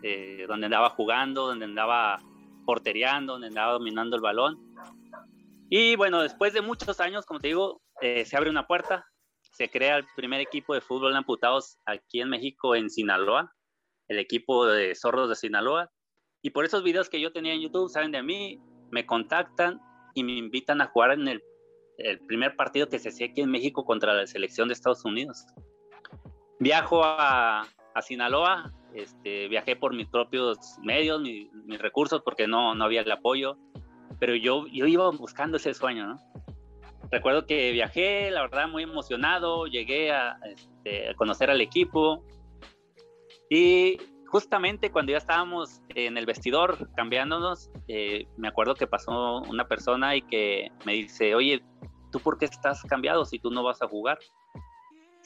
eh, 0.02 0.45
donde 0.49 0.66
andaba 0.66 0.90
jugando, 0.90 1.47
donde 1.47 1.66
andaba 1.66 2.18
portereando, 2.64 3.35
donde 3.35 3.47
andaba 3.47 3.75
dominando 3.75 4.16
el 4.16 4.23
balón. 4.23 4.59
Y 5.71 5.95
bueno, 5.95 6.21
después 6.23 6.52
de 6.52 6.62
muchos 6.62 6.99
años, 6.99 7.25
como 7.26 7.38
te 7.38 7.47
digo, 7.47 7.80
eh, 8.00 8.25
se 8.25 8.37
abre 8.37 8.50
una 8.50 8.66
puerta, 8.66 9.06
se 9.52 9.71
crea 9.71 9.99
el 9.99 10.04
primer 10.16 10.40
equipo 10.40 10.75
de 10.75 10.80
fútbol 10.80 11.12
de 11.12 11.18
amputados 11.18 11.78
aquí 11.87 12.21
en 12.21 12.28
México, 12.28 12.75
en 12.75 12.90
Sinaloa, 12.90 13.52
el 14.09 14.18
equipo 14.18 14.66
de 14.66 14.97
Zorros 14.97 15.28
de 15.28 15.37
Sinaloa. 15.37 15.92
Y 16.42 16.50
por 16.50 16.64
esos 16.64 16.83
videos 16.83 17.09
que 17.09 17.21
yo 17.21 17.30
tenía 17.30 17.54
en 17.54 17.61
YouTube, 17.61 17.88
saben 17.88 18.11
de 18.11 18.25
mí, 18.25 18.61
me 18.90 19.06
contactan 19.06 19.80
y 20.12 20.25
me 20.25 20.33
invitan 20.33 20.80
a 20.80 20.87
jugar 20.87 21.12
en 21.12 21.28
el, 21.28 21.40
el 21.99 22.18
primer 22.26 22.56
partido 22.56 22.88
que 22.88 22.99
se 22.99 23.11
hacía 23.11 23.28
aquí 23.28 23.42
en 23.42 23.50
México 23.52 23.85
contra 23.85 24.12
la 24.12 24.26
selección 24.26 24.66
de 24.66 24.75
Estados 24.75 25.04
Unidos 25.04 25.47
viajo 26.58 27.02
a, 27.04 27.66
Sinaloa, 28.02 28.72
este, 28.94 29.48
viajé 29.48 29.75
por 29.75 29.94
mis 29.94 30.06
propios 30.06 30.58
medios, 30.82 31.22
mis 31.22 31.78
recursos, 31.78 32.20
porque 32.22 32.46
no, 32.46 32.75
no 32.75 32.84
había 32.84 33.00
el 33.00 33.10
apoyo, 33.10 33.56
pero 34.18 34.34
yo, 34.34 34.66
yo 34.66 34.86
iba 34.86 35.10
buscando 35.10 35.56
ese 35.56 35.72
sueño. 35.72 36.18
Recuerdo 37.10 37.46
que 37.46 37.72
viajé, 37.72 38.30
la 38.30 38.42
verdad, 38.42 38.69
muy 38.69 38.82
emocionado, 38.82 39.66
llegué 39.66 40.12
a, 40.12 40.38
este, 40.45 41.14
conocer 41.16 41.50
al 41.50 41.62
equipo 41.62 42.23
y 43.49 43.97
justamente 44.26 44.90
cuando 44.90 45.12
ya 45.12 45.19
estábamos 45.19 45.82
en 45.90 46.19
el 46.19 46.26
vestidor 46.26 46.90
cambiándonos, 46.95 47.71
eh, 47.88 48.26
me 48.36 48.49
acuerdo 48.49 48.75
que 48.75 48.86
pasó 48.86 49.38
una 49.42 49.69
persona 49.69 50.16
y 50.16 50.23
que 50.23 50.69
me 50.84 50.95
dice, 50.95 51.34
oye, 51.34 51.62
¿tú 52.10 52.19
por 52.21 52.38
qué 52.38 52.47
estás 52.47 52.82
cambiado 52.82 53.25
si 53.25 53.38
tú 53.38 53.50
no 53.50 53.62
vas 53.62 53.80
a 53.82 53.88
jugar? 53.88 54.19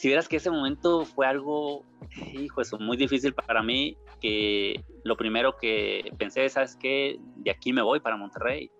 Si 0.00 0.08
vieras 0.08 0.28
que 0.28 0.36
ese 0.36 0.50
momento 0.50 1.04
fue 1.04 1.26
algo, 1.26 1.84
hijo, 2.32 2.62
eso, 2.62 2.78
muy 2.78 2.96
difícil 2.96 3.34
para 3.34 3.62
mí, 3.62 3.98
que 4.18 4.82
lo 5.04 5.14
primero 5.14 5.58
que 5.58 6.10
pensé, 6.16 6.48
¿sabes 6.48 6.74
qué? 6.74 7.18
De 7.36 7.50
aquí 7.50 7.74
me 7.74 7.82
voy 7.82 8.00
para 8.00 8.16
Monterrey. 8.16 8.70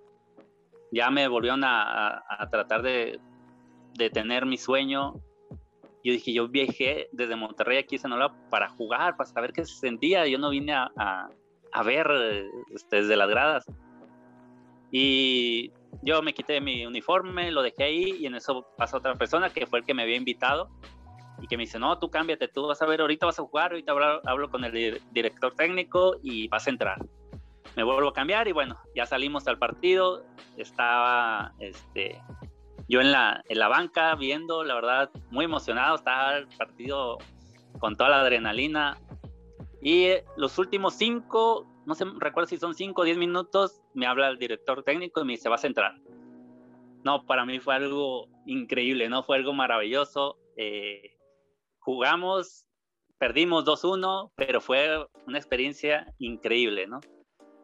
Ya 0.91 1.11
me 1.11 1.29
volvieron 1.29 1.61
a, 1.63 2.25
tratar 2.51 2.81
de, 2.81 3.21
de, 3.99 4.09
tener 4.09 4.47
mi 4.47 4.57
sueño. 4.57 5.13
Yo 6.03 6.13
dije, 6.15 6.33
yo 6.33 6.49
viajé 6.49 7.11
desde 7.13 7.37
Monterrey 7.37 7.77
aquí 7.77 7.97
a 7.97 7.99
Sonora 7.99 8.33
para 8.49 8.71
jugar, 8.71 9.19
para 9.19 9.29
saber 9.29 9.53
qué 9.53 9.67
se 9.67 9.75
sentía. 9.75 10.27
Yo 10.27 10.39
no 10.39 10.49
vine 10.49 10.73
a, 10.73 10.91
a 10.97 11.83
ver 11.83 12.11
este, 12.73 13.03
desde 13.03 13.17
las 13.17 13.29
gradas. 13.29 13.67
Y 14.91 15.71
yo 16.01 16.23
me 16.23 16.33
quité 16.33 16.63
mi 16.63 16.87
uniforme, 16.87 17.51
lo 17.51 17.61
dejé 17.61 17.85
ahí 17.85 18.17
y 18.21 18.25
en 18.25 18.37
eso 18.37 18.67
pasó 18.79 18.97
otra 18.97 19.17
persona 19.17 19.51
que 19.51 19.67
fue 19.67 19.81
el 19.81 19.85
que 19.85 19.93
me 19.93 20.05
había 20.05 20.17
invitado 20.17 20.71
y 21.41 21.47
que 21.47 21.57
me 21.57 21.63
dice, 21.63 21.79
no, 21.79 21.99
tú 21.99 22.11
cámbiate, 22.11 22.49
tú 22.49 22.67
vas 22.67 22.81
a 22.83 22.87
ver, 22.87 23.01
ahorita 23.01 23.27
vas 23.27 23.39
a 23.39 23.43
jugar, 23.43 23.73
ahorita 23.73 23.93
hablo, 24.25 24.51
con 24.51 24.65
el 24.65 25.01
director 25.13 25.55
técnico 25.55 26.17
y 26.23 26.49
vas 26.49 26.67
a 26.67 26.71
entrar. 26.71 26.99
Me 27.77 27.83
vuelvo 27.83 28.09
a 28.09 28.13
cambiar 28.13 28.49
y 28.49 28.53
bueno, 28.53 28.79
ya 28.95 29.07
salimos 29.07 29.47
al 29.47 29.59
partido, 29.59 30.25
estaba 30.57 31.53
este, 31.61 32.21
yo 32.89 33.01
en 33.01 33.13
la, 33.13 33.43
en 33.49 33.59
la 33.59 33.69
banca 33.69 34.15
viendo, 34.17 34.65
la 34.65 34.75
verdad, 34.75 35.11
muy 35.31 35.45
emocionado, 35.45 35.95
estaba 35.95 36.39
el 36.39 36.49
partido 36.49 37.19
con 37.79 37.97
toda 37.97 38.11
la 38.11 38.21
adrenalina. 38.21 38.99
Y 39.81 40.09
los 40.37 40.59
últimos 40.59 40.95
cinco, 40.95 41.67
no 41.87 41.95
sé, 41.95 42.05
recuerdo 42.19 42.49
si 42.49 42.57
son 42.57 42.75
cinco 42.75 43.03
o 43.03 43.05
diez 43.05 43.17
minutos, 43.17 43.81
me 43.95 44.07
habla 44.07 44.29
el 44.29 44.39
director 44.39 44.83
técnico 44.83 45.21
y 45.21 45.25
me 45.25 45.33
dice, 45.35 45.49
vas 45.49 45.65
a 45.65 45.69
entrar. 45.69 45.95
No, 47.05 47.25
para 47.25 47.47
mí 47.47 47.61
fue 47.61 47.77
algo 47.77 48.29
increíble, 48.45 49.09
¿no? 49.09 49.23
Fue 49.23 49.37
algo 49.37 49.55
maravilloso. 49.55 50.37
Eh, 50.57 51.17
jugamos, 51.81 52.67
perdimos 53.19 53.65
2-1, 53.65 54.33
pero 54.37 54.61
fue 54.61 55.07
una 55.27 55.39
experiencia 55.39 56.13
increíble, 56.19 56.87
¿no? 56.87 57.01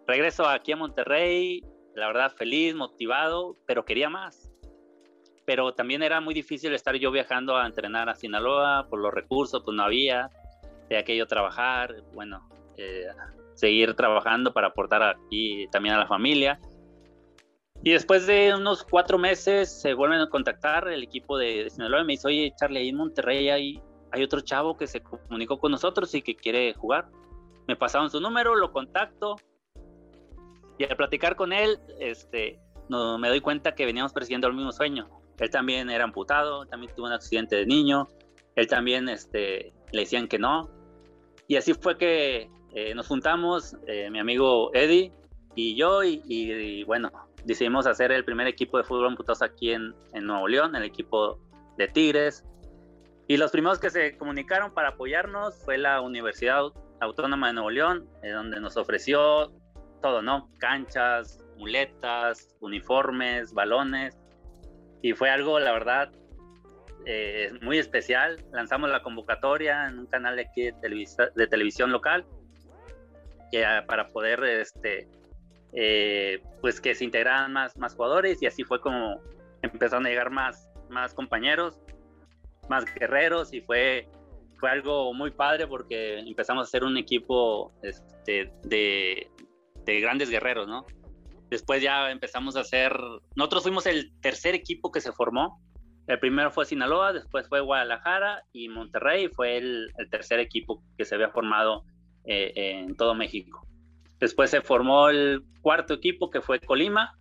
Regreso 0.07 0.46
aquí 0.48 0.72
a 0.72 0.76
Monterrey, 0.76 1.62
la 1.94 2.09
verdad 2.09 2.33
feliz, 2.33 2.74
motivado, 2.74 3.57
pero 3.66 3.85
quería 3.85 4.11
más. 4.11 4.52
Pero 5.44 5.74
también 5.74 6.02
era 6.02 6.20
muy 6.20 6.35
difícil 6.35 6.74
estar 6.74 6.94
yo 6.96 7.11
viajando 7.11 7.57
a 7.57 7.66
entrenar 7.66 8.09
a 8.09 8.14
Sinaloa 8.14 8.87
por 8.88 9.00
los 9.00 9.12
recursos, 9.12 9.62
pues 9.64 9.76
no 9.76 9.83
había, 9.85 10.31
de 10.88 10.98
aquello 10.98 11.26
trabajar, 11.26 11.94
bueno, 12.12 12.48
eh, 12.76 13.07
seguir 13.55 13.94
trabajando 13.94 14.52
para 14.52 14.68
aportar 14.68 15.02
aquí 15.02 15.66
también 15.70 15.94
a 15.94 15.98
la 15.98 16.07
familia. 16.07 16.61
Y 17.83 17.92
después 17.92 18.26
de 18.26 18.55
unos 18.55 18.85
cuatro 18.85 19.18
meses 19.18 19.81
se 19.81 19.94
vuelven 19.94 20.20
a 20.20 20.29
contactar 20.29 20.88
el 20.88 21.02
equipo 21.02 21.38
de, 21.38 21.68
Sinaloa 21.70 22.00
y 22.00 22.05
me 22.05 22.12
dice, 22.14 22.29
oye 22.29 22.55
Charlie, 22.59 22.81
ahí 22.81 22.88
en 22.88 22.96
Monterrey 22.96 23.48
hay 23.48 23.83
hay 24.16 24.22
otro 24.22 24.40
chavo 24.40 24.76
que 24.76 24.87
se 24.87 25.02
comunicó 25.02 25.59
con 25.59 25.70
nosotros 25.70 26.14
y 26.14 26.22
que 26.22 26.35
quiere 26.35 26.72
jugar. 26.74 27.09
Me 27.68 27.76
pasaron 27.76 28.11
su 28.11 28.20
número, 28.20 28.55
lo 28.57 28.72
contacto 28.72 29.37
y 30.79 30.85
al 30.85 30.96
platicar 30.96 31.37
con 31.37 31.52
él, 31.52 31.79
este, 32.00 32.59
no, 32.88 33.18
me 33.18 33.29
doy 33.29 33.40
cuenta 33.40 33.74
que 33.74 33.87
veníamos 33.87 34.12
persiguiendo 34.12 34.46
el 34.48 34.55
mismo 34.55 34.72
sueño. 34.72 35.09
Él 35.38 35.50
también 35.50 35.90
era 35.90 36.05
amputado, 36.05 36.66
también 36.66 36.94
tuvo 36.94 37.07
un 37.07 37.12
accidente 37.12 37.57
de 37.57 37.66
niño, 37.66 38.09
él 38.55 38.66
también 38.66 39.09
este, 39.09 39.72
le 39.92 40.00
decían 40.00 40.29
que 40.29 40.38
no. 40.38 40.70
Y 41.48 41.57
así 41.57 41.74
fue 41.74 41.96
que 41.96 42.50
eh, 42.74 42.94
nos 42.94 43.07
juntamos, 43.07 43.76
eh, 43.87 44.11
mi 44.11 44.18
amigo 44.18 44.70
Eddie 44.74 45.12
y 45.55 45.76
yo, 45.76 46.02
y, 46.05 46.85
bueno, 46.85 47.11
decidimos 47.44 47.87
hacer 47.87 48.12
el 48.12 48.24
primer 48.24 48.46
equipo 48.46 48.76
de 48.76 48.85
fútbol 48.85 49.09
amputados 49.09 49.42
aquí 49.42 49.72
en, 49.72 49.94
en 50.12 50.26
Nuevo 50.26 50.48
León, 50.48 50.74
el 50.76 50.85
equipo 50.85 51.38
de 51.79 51.88
Tigres, 51.88 52.44
y 53.29 53.37
los 53.37 53.51
primeros 53.51 53.81
que 53.81 53.91
se 53.91 54.17
comunicaron 54.17 54.73
para 54.73 54.91
apoyarnos 54.91 55.57
fue 55.65 55.79
la 55.79 56.01
Universidad 56.01 56.62
Autónoma 57.01 57.49
de 57.49 57.55
Nuevo 57.55 57.71
León, 57.71 58.09
eh, 58.23 58.31
donde 58.31 58.61
nos 58.61 58.77
ofreció 58.77 59.53
todo, 60.01 60.23
¿no? 60.23 60.49
Canchas, 60.59 61.45
muletas, 61.57 62.57
uniformes, 62.61 63.53
balones. 63.53 64.17
Y 65.03 65.12
fue 65.12 65.29
algo, 65.29 65.59
la 65.59 65.73
verdad, 65.73 66.12
eh, 67.05 67.53
muy 67.62 67.79
especial. 67.79 68.45
Lanzamos 68.53 68.91
la 68.91 69.03
convocatoria 69.03 69.89
en 69.89 69.99
un 69.99 70.07
canal 70.07 70.37
de 70.37 70.43
aquí 70.43 70.71
de, 70.71 71.47
televisión 71.49 71.91
local 71.91 72.25
para 73.87 74.09
poder, 74.11 74.45
este, 74.45 75.09
eh, 75.73 76.43
pues 76.61 76.81
que 76.81 76.95
se 76.95 77.05
integraran 77.05 77.53
más, 77.53 77.77
más 77.77 77.95
jugadores 77.95 78.41
y 78.43 78.47
así 78.47 78.65
fue 78.65 78.81
como 78.81 79.21
empezaron 79.62 80.07
a 80.07 80.11
llegar 80.11 80.31
más, 80.31 80.69
más 80.91 81.15
compañeros 81.15 81.81
más 82.68 82.85
guerreros 82.94 83.52
y 83.52 83.61
fue 83.61 84.09
fue 84.59 84.70
algo 84.70 85.12
muy 85.12 85.31
padre 85.31 85.66
porque 85.66 86.18
empezamos 86.18 86.66
a 86.66 86.70
ser 86.70 86.85
un 86.85 86.96
equipo 86.96 87.72
este, 87.83 88.52
de, 88.64 89.31
de 89.85 90.00
grandes 90.00 90.31
guerreros, 90.31 90.66
¿no? 90.66 90.87
Después 91.50 91.83
ya 91.83 92.11
empezamos 92.11 92.57
a 92.57 92.61
hacer, 92.61 92.98
nosotros 93.37 93.62
fuimos 93.62 93.87
el 93.87 94.12
tercer 94.20 94.55
equipo 94.55 94.90
que 94.90 95.00
se 95.00 95.12
formó. 95.12 95.61
El 96.07 96.18
primero 96.18 96.50
fue 96.50 96.64
Sinaloa, 96.64 97.12
después 97.12 97.48
fue 97.48 97.61
Guadalajara 97.61 98.44
y 98.52 98.68
Monterrey 98.68 99.29
fue 99.29 99.57
el, 99.59 99.92
tercer 100.11 100.40
equipo 100.40 100.83
que 100.96 101.05
se 101.05 101.14
había 101.14 101.31
formado 101.31 101.85
eh, 102.24 102.52
en 102.55 102.96
todo 102.96 103.14
México. 103.14 103.66
Después 104.18 104.50
se 104.50 104.62
formó 104.62 105.09
el 105.09 105.44
cuarto 105.61 105.94
equipo 105.94 106.31
que 106.31 106.40
fue 106.40 106.61
Colima 106.61 107.16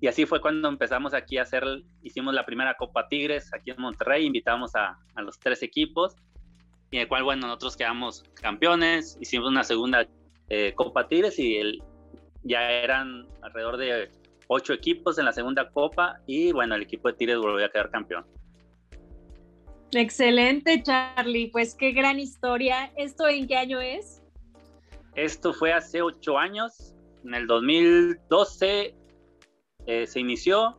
y 0.00 0.06
así 0.06 0.24
fue 0.24 0.40
cuando 0.40 0.68
empezamos 0.68 1.12
aquí 1.12 1.38
a 1.38 1.42
hacer, 1.42 1.64
hicimos 2.02 2.34
la 2.34 2.46
primera 2.46 2.74
Copa 2.74 3.06
Tigres 3.08 3.52
aquí 3.52 3.70
en 3.70 3.80
Monterrey, 3.80 4.24
invitamos 4.24 4.74
a, 4.74 4.98
a 5.14 5.22
los 5.22 5.38
tres 5.38 5.62
equipos 5.62 6.16
y 6.90 6.96
en 6.96 7.02
el 7.02 7.08
cual, 7.08 7.22
bueno, 7.22 7.46
nosotros 7.46 7.76
quedamos 7.76 8.24
campeones, 8.34 9.16
hicimos 9.20 9.48
una 9.48 9.62
segunda 9.62 10.06
eh, 10.48 10.72
Copa 10.74 11.06
Tigres 11.06 11.38
y 11.38 11.56
el, 11.56 11.82
ya 12.42 12.70
eran 12.70 13.26
alrededor 13.42 13.76
de 13.76 14.10
ocho 14.48 14.72
equipos 14.72 15.18
en 15.18 15.26
la 15.26 15.32
segunda 15.32 15.70
Copa 15.70 16.18
y 16.26 16.50
bueno, 16.52 16.74
el 16.74 16.82
equipo 16.82 17.08
de 17.08 17.14
Tigres 17.14 17.38
volvió 17.38 17.66
a 17.66 17.70
quedar 17.70 17.90
campeón. 17.90 18.26
Excelente, 19.92 20.82
Charlie. 20.82 21.50
Pues 21.50 21.74
qué 21.74 21.92
gran 21.92 22.18
historia. 22.20 22.92
¿Esto 22.96 23.28
en 23.28 23.46
qué 23.46 23.56
año 23.56 23.80
es? 23.80 24.22
Esto 25.14 25.52
fue 25.52 25.72
hace 25.72 26.00
ocho 26.00 26.38
años. 26.38 26.94
En 27.24 27.34
el 27.34 27.46
2012 27.46 28.94
eh, 29.86 30.06
se 30.06 30.20
inició. 30.20 30.78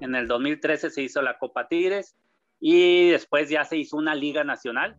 En 0.00 0.14
el 0.14 0.28
2013 0.28 0.90
se 0.90 1.02
hizo 1.02 1.22
la 1.22 1.38
Copa 1.38 1.68
Tigres 1.68 2.16
y 2.60 3.10
después 3.10 3.50
ya 3.50 3.64
se 3.64 3.76
hizo 3.76 3.96
una 3.96 4.14
liga 4.14 4.44
nacional 4.44 4.96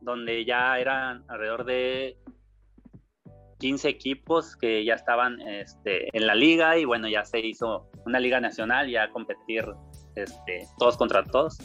donde 0.00 0.44
ya 0.44 0.78
eran 0.78 1.24
alrededor 1.28 1.64
de 1.64 2.18
15 3.58 3.88
equipos 3.88 4.56
que 4.56 4.84
ya 4.84 4.94
estaban 4.94 5.40
este, 5.42 6.16
en 6.16 6.26
la 6.26 6.34
liga 6.34 6.78
y 6.78 6.84
bueno, 6.84 7.08
ya 7.08 7.24
se 7.24 7.40
hizo 7.40 7.90
una 8.06 8.18
liga 8.18 8.40
nacional, 8.40 8.90
ya 8.90 9.10
competir 9.10 9.64
este, 10.16 10.66
todos 10.78 10.96
contra 10.96 11.24
todos. 11.24 11.58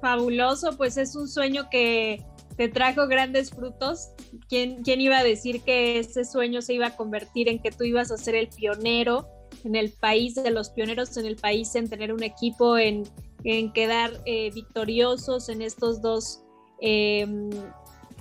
Fabuloso, 0.00 0.76
pues 0.76 0.96
es 0.96 1.14
un 1.14 1.28
sueño 1.28 1.68
que 1.70 2.24
te 2.56 2.68
trajo 2.68 3.06
grandes 3.06 3.50
frutos. 3.50 4.10
¿Quién, 4.48 4.82
¿Quién 4.82 5.00
iba 5.00 5.18
a 5.18 5.24
decir 5.24 5.62
que 5.62 5.98
ese 5.98 6.24
sueño 6.24 6.62
se 6.62 6.74
iba 6.74 6.88
a 6.88 6.96
convertir 6.96 7.48
en 7.48 7.60
que 7.60 7.70
tú 7.70 7.84
ibas 7.84 8.10
a 8.10 8.16
ser 8.16 8.34
el 8.34 8.48
pionero 8.48 9.28
en 9.64 9.76
el 9.76 9.92
país, 9.92 10.34
de 10.34 10.50
los 10.50 10.70
pioneros 10.70 11.16
en 11.16 11.26
el 11.26 11.36
país 11.36 11.74
en 11.74 11.88
tener 11.88 12.12
un 12.12 12.22
equipo, 12.22 12.78
en, 12.78 13.04
en 13.44 13.72
quedar 13.72 14.10
eh, 14.26 14.50
victoriosos 14.52 15.48
en 15.48 15.62
estos 15.62 16.02
dos 16.02 16.42
eh, 16.80 17.26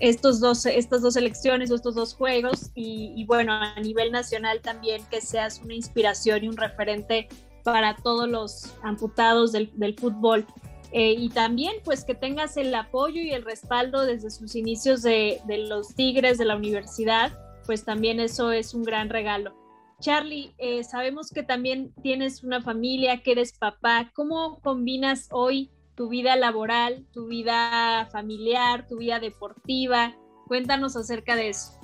estos 0.02 0.40
dos, 0.40 0.66
estas 0.66 1.02
dos 1.02 1.16
elecciones 1.16 1.70
estos 1.70 1.96
dos 1.96 2.16
juegos 2.16 2.72
y, 2.76 3.24
bueno, 3.26 3.54
a 3.54 3.80
nivel 3.80 4.12
nacional 4.12 4.60
también 4.62 5.04
que 5.10 5.22
seas 5.22 5.62
una 5.64 5.76
inspiración 5.76 6.44
y 6.44 6.48
un 6.48 6.58
referente 6.58 7.30
para 7.64 7.96
todos 7.96 8.28
los 8.28 8.74
amputados 8.84 9.52
del, 9.52 9.96
fútbol. 10.00 10.46
Eh, 10.94 11.16
y 11.18 11.30
también 11.30 11.76
pues 11.86 12.04
que 12.04 12.16
tengas 12.16 12.58
el 12.58 12.74
apoyo 12.76 13.22
y 13.22 13.32
el 13.32 13.44
respaldo 13.44 14.06
desde 14.06 14.30
sus 14.30 14.56
inicios 14.56 15.02
de, 15.02 15.42
los 15.48 15.96
Tigres 15.96 16.38
de 16.38 16.46
la 16.46 16.58
universidad, 16.58 17.32
pues 17.66 17.86
también 17.86 18.20
eso 18.20 18.52
es 18.52 18.74
un 18.74 18.84
gran 18.84 19.10
regalo. 19.10 19.56
Charlie, 20.00 20.54
eh, 20.58 20.84
sabemos 20.84 21.30
que 21.30 21.44
también 21.44 21.94
tienes 22.02 22.44
una 22.44 22.62
familia, 22.62 23.22
que 23.22 23.34
eres 23.34 23.54
papá. 23.58 24.12
¿Cómo 24.16 24.60
combinas 24.62 25.28
hoy 25.32 25.72
tu 25.96 26.10
vida 26.10 26.36
laboral, 26.36 27.06
tu 27.14 27.28
vida 27.28 28.08
familiar, 28.12 28.88
tu 28.88 28.98
vida 28.98 29.20
deportiva. 29.20 30.16
Cuéntanos 30.48 30.96
acerca 30.96 31.36
de 31.36 31.50
eso. 31.50 31.80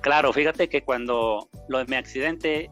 Claro, 0.00 0.32
fíjate 0.32 0.68
que 0.68 0.82
cuando 0.82 1.48
lo 1.68 1.78
de 1.78 1.84
mi 1.84 1.96
accidente, 1.96 2.70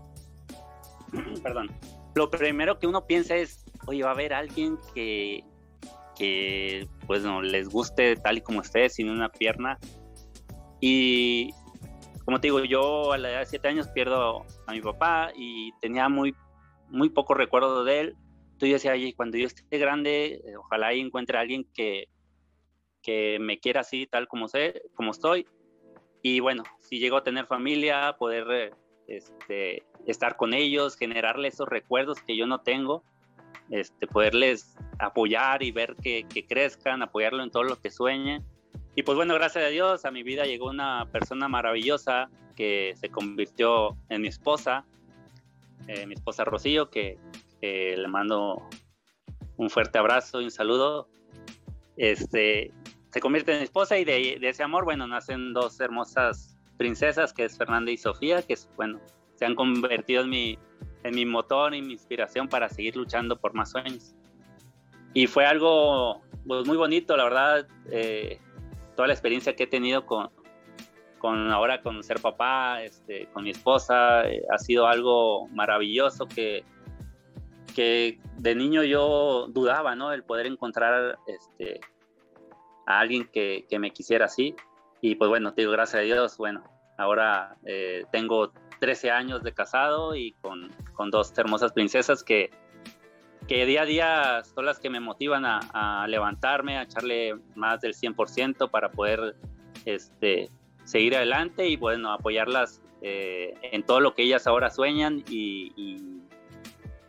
perdón, 1.43 1.71
lo 2.15 2.31
primero 2.31 2.79
que 2.79 2.87
uno 2.87 3.07
piensa 3.07 3.37
es, 3.37 3.65
oye, 3.87 4.03
va 4.03 4.11
a 4.11 4.15
haber 4.15 4.33
alguien 4.33 4.79
que, 4.95 5.45
que 6.17 6.87
pues 7.07 7.23
no 7.23 7.43
les 7.43 7.69
guste 7.69 8.17
tal 8.17 8.39
y 8.39 8.41
como 8.41 8.61
esté, 8.61 8.89
sin 8.89 9.11
una 9.11 9.29
pierna. 9.29 9.79
Y 10.81 11.51
como 12.25 12.41
te 12.41 12.49
digo, 12.49 12.65
yo 12.65 13.13
a 13.13 13.19
la 13.19 13.31
edad 13.31 13.41
de 13.41 13.47
siete 13.47 13.69
años 13.69 13.89
pierdo 13.89 14.45
a 14.67 14.73
mi 14.73 14.81
papá 14.81 15.31
y 15.35 15.73
tenía 15.81 16.09
muy, 16.09 16.35
muy 16.89 17.09
poco 17.09 17.35
recuerdo 17.35 17.85
de 17.85 18.01
él 18.01 18.17
tú 18.59 18.67
yo 18.67 18.75
decía, 18.75 18.93
oye, 18.93 19.15
cuando 19.15 19.39
yo 19.39 19.47
esté 19.47 19.79
grande, 19.79 20.41
eh, 20.45 20.57
ojalá 20.57 20.93
encuentre 20.93 21.39
a 21.39 21.43
alguien 21.43 21.67
que, 21.75 22.09
que 23.03 23.39
me 23.41 23.59
quiera 23.59 23.81
así, 23.81 24.07
tal 24.07 24.29
como, 24.29 24.49
sé, 24.49 24.83
como 24.95 25.11
estoy. 25.11 25.47
Y 26.23 26.41
bueno, 26.41 26.65
si 26.81 26.99
llego 26.99 27.17
a 27.17 27.23
tener 27.23 27.47
familia, 27.47 28.17
poder 28.19 28.73
este, 29.07 29.85
estar 30.07 30.37
con 30.37 30.55
ellos, 30.55 30.97
generarles 30.97 31.55
esos 31.55 31.69
recuerdos 31.69 32.21
que 32.23 32.37
yo 32.37 32.47
no 32.47 32.61
tengo, 32.61 33.05
este, 33.71 34.07
poderles 34.07 34.77
apoyar 34.99 35.63
y 35.63 35.73
ver 35.73 35.97
que, 35.97 36.27
crezcan, 36.49 37.03
apoyarlo 37.03 37.43
en 37.43 37.51
todo 37.51 37.65
lo 37.65 37.81
que 37.81 37.91
sueñen. 37.91 38.45
Y 38.95 39.03
pues 39.03 39.17
bueno, 39.17 39.35
gracias 39.35 39.65
a 39.65 39.69
Dios, 39.69 40.05
a 40.05 40.11
mi 40.11 40.23
vida 40.23 40.45
llegó 40.45 40.71
una 40.71 41.07
persona 41.13 41.49
maravillosa 41.49 42.31
que 42.55 42.95
se 42.97 43.11
convirtió 43.11 43.97
en 44.09 44.23
mi 44.23 44.29
esposa, 44.29 44.87
eh, 45.87 46.07
mi 46.07 46.15
esposa 46.15 46.45
Rocío, 46.45 46.91
que 46.91 47.19
le 47.61 48.09
mando 48.09 48.63
un 49.57 49.71
fuerte 49.71 49.99
abrazo 49.99 50.41
y 50.41 50.45
un 50.45 50.51
saludo. 50.51 51.09
Este, 51.97 52.73
se 53.11 53.21
convierte 53.21 53.53
en 53.53 53.59
mi 53.59 53.65
esposa 53.65 53.99
y 53.99 54.05
de, 54.05 54.39
ese 54.43 54.63
amor, 54.63 54.85
bueno, 54.85 55.07
nacen 55.07 55.53
dos 55.53 55.81
hermosas 55.81 56.57
princesas, 56.77 57.33
que 57.33 57.45
es 57.45 57.57
Fernanda 57.57 57.91
y 57.91 57.97
Sofía, 57.97 58.43
que 58.43 58.57
bueno, 58.77 59.01
se 59.37 59.47
han 59.47 59.55
convertido 59.55 60.23
en 60.23 60.31
mi, 60.31 60.59
en 61.07 61.15
mi 61.15 61.25
motor 61.25 61.75
y 61.75 61.83
mi 61.83 61.93
inspiración 61.93 62.49
para 62.49 62.69
seguir 62.69 62.97
luchando 62.97 63.39
por 63.39 63.55
más 63.55 63.71
sueños. 63.71 64.15
Y 65.15 65.27
fue 65.27 65.47
algo 65.47 66.23
pues, 66.47 66.67
muy 66.67 66.77
bonito, 66.77 67.17
la 67.17 67.25
verdad, 67.25 67.67
eh, 67.91 68.39
toda 68.95 69.09
la 69.09 69.15
experiencia 69.15 69.57
que 69.57 69.65
he 69.65 69.67
tenido 69.67 70.05
con, 70.05 70.31
con 71.19 71.51
ahora 71.51 71.81
con 71.83 72.03
ser 72.03 72.21
papá, 72.21 72.83
este, 72.83 73.27
con 73.33 73.45
mi 73.45 73.51
esposa, 73.51 74.29
eh, 74.29 74.43
ha 74.53 74.59
sido 74.59 74.87
algo 74.87 75.49
maravilloso 75.49 76.27
que 76.27 76.65
que 77.77 78.19
de 78.39 78.55
niño 78.55 78.83
yo 78.85 79.49
dudaba, 79.49 79.95
¿no? 79.95 80.11
El 80.11 80.25
poder 80.25 80.47
encontrar 80.47 81.19
este, 81.27 81.79
a 82.87 83.01
alguien 83.01 83.29
que, 83.31 83.67
que 83.69 83.79
me 83.79 83.91
quisiera 83.91 84.25
así. 84.25 84.57
Y 85.03 85.17
pues 85.17 85.29
bueno, 85.29 85.53
te 85.53 85.61
digo, 85.61 85.73
gracias 85.73 86.01
a 86.01 86.05
Dios, 86.05 86.39
bueno, 86.39 86.65
ahora 86.97 87.59
eh, 87.67 88.05
tengo 88.11 88.51
13 88.81 89.11
años 89.11 89.43
de 89.43 89.53
casado 89.53 90.15
y 90.15 90.33
con, 90.41 90.71
con, 90.95 91.11
dos 91.11 91.33
hermosas 91.37 91.73
princesas 91.73 92.23
que, 92.23 92.51
que 93.49 93.67
día 93.67 93.83
a 93.83 93.85
día 93.85 94.43
son 94.45 94.67
las 94.67 94.79
que 94.79 94.91
me 94.91 95.01
motivan 95.01 95.45
a, 95.45 96.07
levantarme, 96.09 96.79
a 96.79 96.83
echarle 96.83 97.37
más 97.55 97.81
del 97.81 97.95
100% 97.95 98.71
para 98.71 98.91
poder 98.91 99.37
este, 99.85 100.51
seguir 100.85 101.17
adelante 101.17 101.69
y 101.69 101.77
bueno, 101.77 102.13
apoyarlas 102.13 102.83
eh, 103.03 103.55
en 103.63 103.83
todo 103.85 104.01
lo 104.01 104.15
que 104.15 104.23
ellas 104.23 104.47
ahora 104.47 104.71
sueñan 104.71 105.23
y, 105.29 105.73
y 105.77 106.17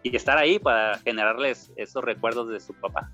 y 0.03 0.15
estar 0.15 0.37
ahí 0.37 0.59
para 0.59 0.97
generarles 0.99 1.71
esos 1.75 2.03
recuerdos 2.03 2.49
de 2.49 2.59
su 2.59 2.73
papá. 2.73 3.11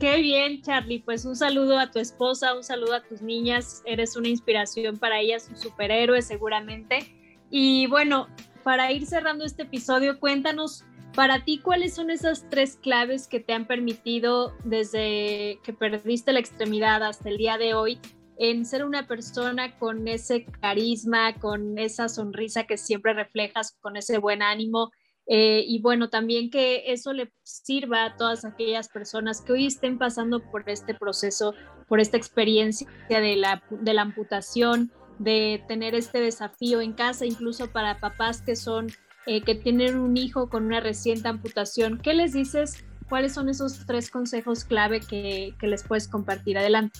Qué 0.00 0.16
bien, 0.22 0.62
Charlie. 0.62 1.00
Pues 1.00 1.26
un 1.26 1.36
saludo 1.36 1.78
a 1.78 1.90
tu 1.90 1.98
esposa, 1.98 2.56
un 2.56 2.64
saludo 2.64 2.94
a 2.94 3.02
tus 3.02 3.20
niñas. 3.20 3.82
Eres 3.84 4.16
una 4.16 4.28
inspiración 4.28 4.96
para 4.96 5.20
ellas, 5.20 5.48
un 5.50 5.58
superhéroe 5.58 6.22
seguramente. 6.22 7.14
Y 7.50 7.86
bueno, 7.86 8.26
para 8.64 8.90
ir 8.92 9.04
cerrando 9.04 9.44
este 9.44 9.64
episodio, 9.64 10.18
cuéntanos 10.18 10.84
para 11.14 11.44
ti 11.44 11.58
cuáles 11.58 11.94
son 11.94 12.10
esas 12.10 12.48
tres 12.48 12.78
claves 12.80 13.26
que 13.26 13.40
te 13.40 13.52
han 13.52 13.66
permitido 13.66 14.56
desde 14.64 15.60
que 15.62 15.74
perdiste 15.74 16.32
la 16.32 16.40
extremidad 16.40 17.02
hasta 17.02 17.28
el 17.28 17.36
día 17.36 17.58
de 17.58 17.74
hoy 17.74 18.00
en 18.38 18.64
ser 18.64 18.86
una 18.86 19.06
persona 19.06 19.78
con 19.78 20.08
ese 20.08 20.46
carisma, 20.46 21.34
con 21.34 21.76
esa 21.76 22.08
sonrisa 22.08 22.64
que 22.64 22.78
siempre 22.78 23.12
reflejas, 23.12 23.76
con 23.82 23.98
ese 23.98 24.16
buen 24.16 24.40
ánimo. 24.40 24.92
Eh, 25.32 25.64
y 25.64 25.80
bueno, 25.80 26.10
también 26.10 26.50
que 26.50 26.92
eso 26.92 27.12
le 27.12 27.32
sirva 27.44 28.04
a 28.04 28.16
todas 28.16 28.44
aquellas 28.44 28.88
personas 28.88 29.40
que 29.40 29.52
hoy 29.52 29.66
estén 29.66 29.96
pasando 29.96 30.40
por 30.50 30.68
este 30.68 30.92
proceso, 30.92 31.54
por 31.86 32.00
esta 32.00 32.16
experiencia 32.16 32.88
de 33.08 33.36
la, 33.36 33.62
de 33.70 33.94
la 33.94 34.02
amputación, 34.02 34.90
de 35.20 35.64
tener 35.68 35.94
este 35.94 36.18
desafío 36.18 36.80
en 36.80 36.94
casa, 36.94 37.26
incluso 37.26 37.70
para 37.70 38.00
papás 38.00 38.42
que 38.42 38.56
son, 38.56 38.88
eh, 39.26 39.42
que 39.42 39.54
tienen 39.54 40.00
un 40.00 40.16
hijo 40.16 40.50
con 40.50 40.64
una 40.64 40.80
reciente 40.80 41.28
amputación. 41.28 41.98
¿Qué 41.98 42.12
les 42.12 42.32
dices? 42.32 42.84
¿Cuáles 43.08 43.32
son 43.32 43.48
esos 43.48 43.86
tres 43.86 44.10
consejos 44.10 44.64
clave 44.64 44.98
que, 44.98 45.54
que 45.60 45.68
les 45.68 45.84
puedes 45.84 46.08
compartir? 46.08 46.58
Adelante. 46.58 46.98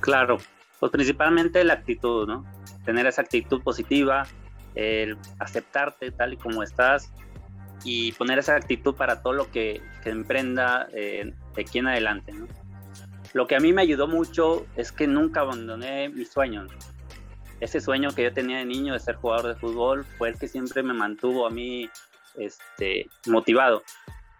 Claro, 0.00 0.36
pues 0.78 0.92
principalmente 0.92 1.64
la 1.64 1.72
actitud, 1.72 2.26
¿no? 2.26 2.44
Tener 2.84 3.06
esa 3.06 3.22
actitud 3.22 3.62
positiva, 3.62 4.26
el 4.74 5.16
aceptarte 5.38 6.10
tal 6.10 6.34
y 6.34 6.36
como 6.36 6.62
estás 6.62 7.12
y 7.84 8.12
poner 8.12 8.38
esa 8.38 8.56
actitud 8.56 8.94
para 8.94 9.22
todo 9.22 9.32
lo 9.32 9.50
que, 9.50 9.82
que 10.02 10.10
emprenda 10.10 10.88
eh, 10.92 11.32
de 11.54 11.62
aquí 11.62 11.78
en 11.78 11.88
adelante. 11.88 12.32
Lo 13.32 13.46
que 13.46 13.56
a 13.56 13.60
mí 13.60 13.72
me 13.72 13.82
ayudó 13.82 14.06
mucho 14.06 14.66
es 14.76 14.92
que 14.92 15.06
nunca 15.06 15.40
abandoné 15.40 16.08
mi 16.08 16.24
sueño. 16.24 16.66
Ese 17.60 17.80
sueño 17.80 18.10
que 18.14 18.24
yo 18.24 18.32
tenía 18.32 18.58
de 18.58 18.64
niño 18.64 18.92
de 18.92 19.00
ser 19.00 19.16
jugador 19.16 19.54
de 19.54 19.60
fútbol 19.60 20.04
fue 20.18 20.30
el 20.30 20.38
que 20.38 20.48
siempre 20.48 20.82
me 20.82 20.92
mantuvo 20.92 21.46
a 21.46 21.50
mí 21.50 21.88
este, 22.36 23.08
motivado. 23.26 23.82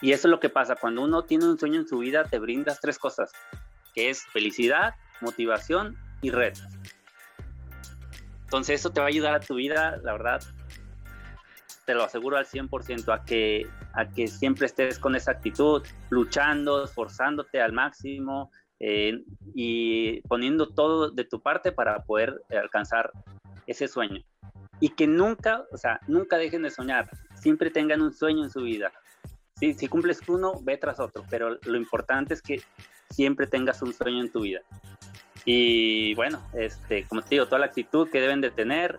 Y 0.01 0.12
eso 0.12 0.27
es 0.27 0.31
lo 0.31 0.40
que 0.40 0.49
pasa, 0.49 0.75
cuando 0.75 1.03
uno 1.03 1.23
tiene 1.23 1.47
un 1.47 1.59
sueño 1.59 1.81
en 1.81 1.88
su 1.88 1.99
vida, 1.99 2.25
te 2.25 2.40
brindas 2.40 2.81
tres 2.81 2.99
cosas, 2.99 3.31
que 3.95 4.11
es 4.11 4.25
felicidad, 4.25 4.97
motivación 5.21 5.97
y 6.21 6.31
retos. 6.31 6.66
Entonces 8.53 8.81
eso 8.81 8.91
te 8.91 9.01
va 9.01 9.07
a 9.07 9.09
ayudar 9.09 9.35
a 9.35 9.41
tu 9.41 9.55
vida, 9.55 9.99
la 10.05 10.12
verdad, 10.12 10.43
te 11.87 11.95
lo 11.95 12.05
aseguro 12.05 12.37
al 12.37 12.45
100%, 12.45 13.11
a 13.11 13.25
que, 13.25 13.67
a 13.95 14.11
que 14.11 14.29
siempre 14.29 14.67
estés 14.67 14.99
con 14.99 15.17
esa 15.17 15.31
actitud, 15.31 15.83
luchando, 16.11 16.85
esforzándote 16.85 17.62
al 17.62 17.73
máximo 17.73 18.51
eh, 18.79 19.25
y 19.55 20.21
poniendo 20.29 20.69
todo 20.69 21.11
de 21.11 21.25
tu 21.25 21.41
parte 21.41 21.73
para 21.73 22.05
poder 22.05 22.43
alcanzar 22.51 23.11
ese 23.67 23.88
sueño. 23.88 24.23
Y 24.81 24.91
que 24.91 25.07
nunca, 25.07 25.65
o 25.73 25.79
sea, 25.79 25.99
nunca 26.07 26.37
dejen 26.37 26.61
de 26.61 26.69
soñar, 26.69 27.09
siempre 27.37 27.71
tengan 27.71 28.03
un 28.03 28.12
sueño 28.12 28.45
en 28.45 28.51
su 28.51 28.61
vida. 28.61 28.93
Si, 29.57 29.73
si 29.73 29.88
cumples 29.88 30.21
uno, 30.29 30.61
ve 30.62 30.77
tras 30.77 31.01
otro, 31.01 31.25
pero 31.31 31.59
lo 31.62 31.79
importante 31.79 32.35
es 32.35 32.43
que 32.43 32.61
siempre 33.09 33.47
tengas 33.47 33.81
un 33.81 33.95
sueño 33.95 34.21
en 34.21 34.31
tu 34.31 34.43
vida. 34.43 34.61
Y 35.44 36.14
bueno, 36.14 36.46
este, 36.55 37.05
como 37.05 37.22
te 37.22 37.31
digo, 37.31 37.46
toda 37.46 37.61
la 37.61 37.66
actitud 37.66 38.09
que 38.11 38.20
deben 38.20 38.40
de 38.40 38.50
tener, 38.50 38.98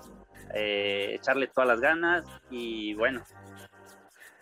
eh, 0.54 1.12
echarle 1.16 1.48
todas 1.48 1.68
las 1.68 1.80
ganas 1.80 2.26
y 2.50 2.94
bueno, 2.96 3.24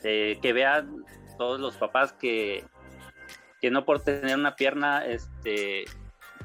eh, 0.04 0.40
que 0.42 0.54
vean 0.54 1.06
todos 1.38 1.60
los 1.60 1.78
papás 1.78 2.14
que, 2.14 2.64
que 3.62 3.70
no 3.70 3.86
por 3.86 4.02
tener 4.02 4.36
una 4.36 4.56
pierna 4.56 5.06
este, 5.06 5.86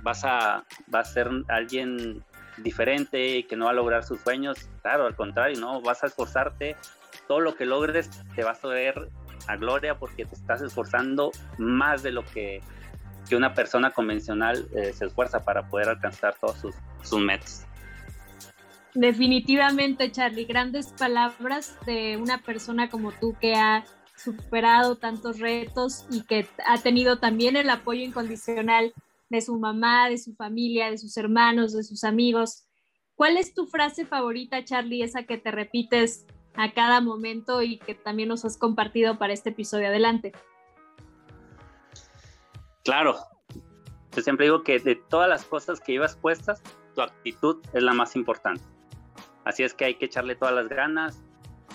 vas, 0.03 0.25
a, 0.25 0.65
a 0.93 1.05
ser 1.05 1.31
alguien 1.49 2.23
diferente 2.59 3.39
y 3.39 3.45
que 3.45 3.57
no 3.57 3.67
va 3.67 3.71
a 3.71 3.75
lograr 3.75 4.05
sus 4.05 4.21
sueños. 4.21 4.69
Claro, 4.83 5.07
al 5.07 5.17
contrario, 5.17 5.59
no, 5.59 5.81
vas 5.81 6.05
a 6.05 6.07
esforzarte. 6.07 6.77
Todo 7.29 7.41
lo 7.41 7.57
que 7.57 7.65
logres 7.65 8.11
te 8.35 8.45
vas 8.45 8.65
a 8.65 8.69
ver 8.69 9.09
a 9.49 9.57
gloria 9.57 9.99
porque 9.99 10.25
te 10.25 10.35
estás 10.35 10.63
esforzando 10.63 11.33
más 11.59 12.03
de 12.03 12.13
lo 12.13 12.25
que, 12.25 12.61
que 13.29 13.37
una 13.37 13.55
persona 13.55 13.91
convencional 13.91 14.69
eh, 14.75 14.93
se 14.93 15.07
esfuerza 15.07 15.45
para 15.45 15.69
poder 15.69 15.89
alcanzar 15.89 16.37
todos 16.41 16.59
sus, 16.59 16.75
sus 17.03 17.21
metas. 17.21 17.67
Definitivamente, 18.95 20.11
Charlie, 20.11 20.47
grandes 20.47 20.89
palabras 20.99 21.77
de 21.85 22.17
una 22.17 22.39
persona 22.39 22.89
como 22.89 23.13
tú 23.13 23.37
que 23.39 23.55
ha 23.55 23.85
superado 24.17 24.97
tantos 24.97 25.39
retos 25.39 26.07
y 26.11 26.23
que 26.23 26.49
ha 26.67 26.79
tenido 26.79 27.19
también 27.19 27.57
el 27.57 27.69
apoyo 27.69 28.01
incondicional 28.03 28.95
de 29.29 29.41
su 29.43 29.59
mamá, 29.59 30.09
de 30.09 30.19
su 30.19 30.35
familia, 30.35 30.91
de 30.91 30.99
sus 30.99 31.17
hermanos, 31.17 31.75
de 31.75 31.83
sus 31.83 32.05
amigos. 32.05 32.65
¿Cuál 33.15 33.37
es 33.37 33.55
tu 33.55 33.67
frase 33.67 34.07
favorita, 34.07 34.65
Charlie, 34.65 35.03
esa 35.03 35.25
que 35.25 35.37
te 35.37 35.51
repites 35.51 36.27
a 36.55 36.73
cada 36.73 37.01
momento 37.01 37.63
y 37.63 37.79
que 37.79 37.95
también 37.95 38.31
nos 38.31 38.45
has 38.45 38.57
compartido 38.57 39.19
para 39.19 39.33
este 39.33 39.51
episodio? 39.51 39.89
Adelante. 39.89 40.33
Claro, 42.87 43.17
yo 44.15 44.23
siempre 44.23 44.47
digo 44.47 44.63
que 44.63 44.79
de 44.79 44.95
todas 44.95 45.29
las 45.29 45.45
cosas 45.45 45.81
que 45.81 45.91
llevas 45.91 46.15
puestas, 46.15 46.63
tu 46.95 47.03
actitud 47.03 47.61
es 47.73 47.83
la 47.83 47.93
más 47.93 48.15
importante. 48.15 48.63
Así 49.45 49.65
es 49.65 49.75
que 49.75 49.87
hay 49.87 49.97
que 49.97 50.05
echarle 50.05 50.37
todas 50.37 50.55
las 50.55 50.69
ganas. 50.69 51.21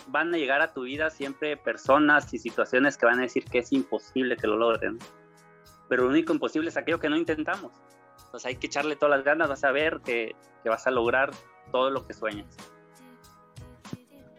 Van 0.07 0.33
a 0.33 0.37
llegar 0.37 0.61
a 0.61 0.73
tu 0.73 0.83
vida 0.83 1.09
siempre 1.09 1.57
personas 1.57 2.33
y 2.33 2.39
situaciones 2.39 2.97
que 2.97 3.05
van 3.05 3.19
a 3.19 3.23
decir 3.23 3.43
que 3.43 3.59
es 3.59 3.73
imposible 3.73 4.37
que 4.37 4.47
lo 4.47 4.55
logren. 4.55 4.99
Pero 5.89 6.03
lo 6.03 6.09
único 6.09 6.31
imposible 6.31 6.69
es 6.69 6.77
aquello 6.77 6.99
que 7.01 7.09
no 7.09 7.17
intentamos. 7.17 7.73
Entonces 8.25 8.45
hay 8.45 8.55
que 8.55 8.67
echarle 8.67 8.95
todas 8.95 9.17
las 9.17 9.25
ganas, 9.25 9.49
vas 9.49 9.65
a 9.65 9.71
ver 9.71 9.99
que, 10.05 10.33
que 10.63 10.69
vas 10.69 10.87
a 10.87 10.91
lograr 10.91 11.31
todo 11.73 11.89
lo 11.89 12.07
que 12.07 12.13
sueñas. 12.13 12.55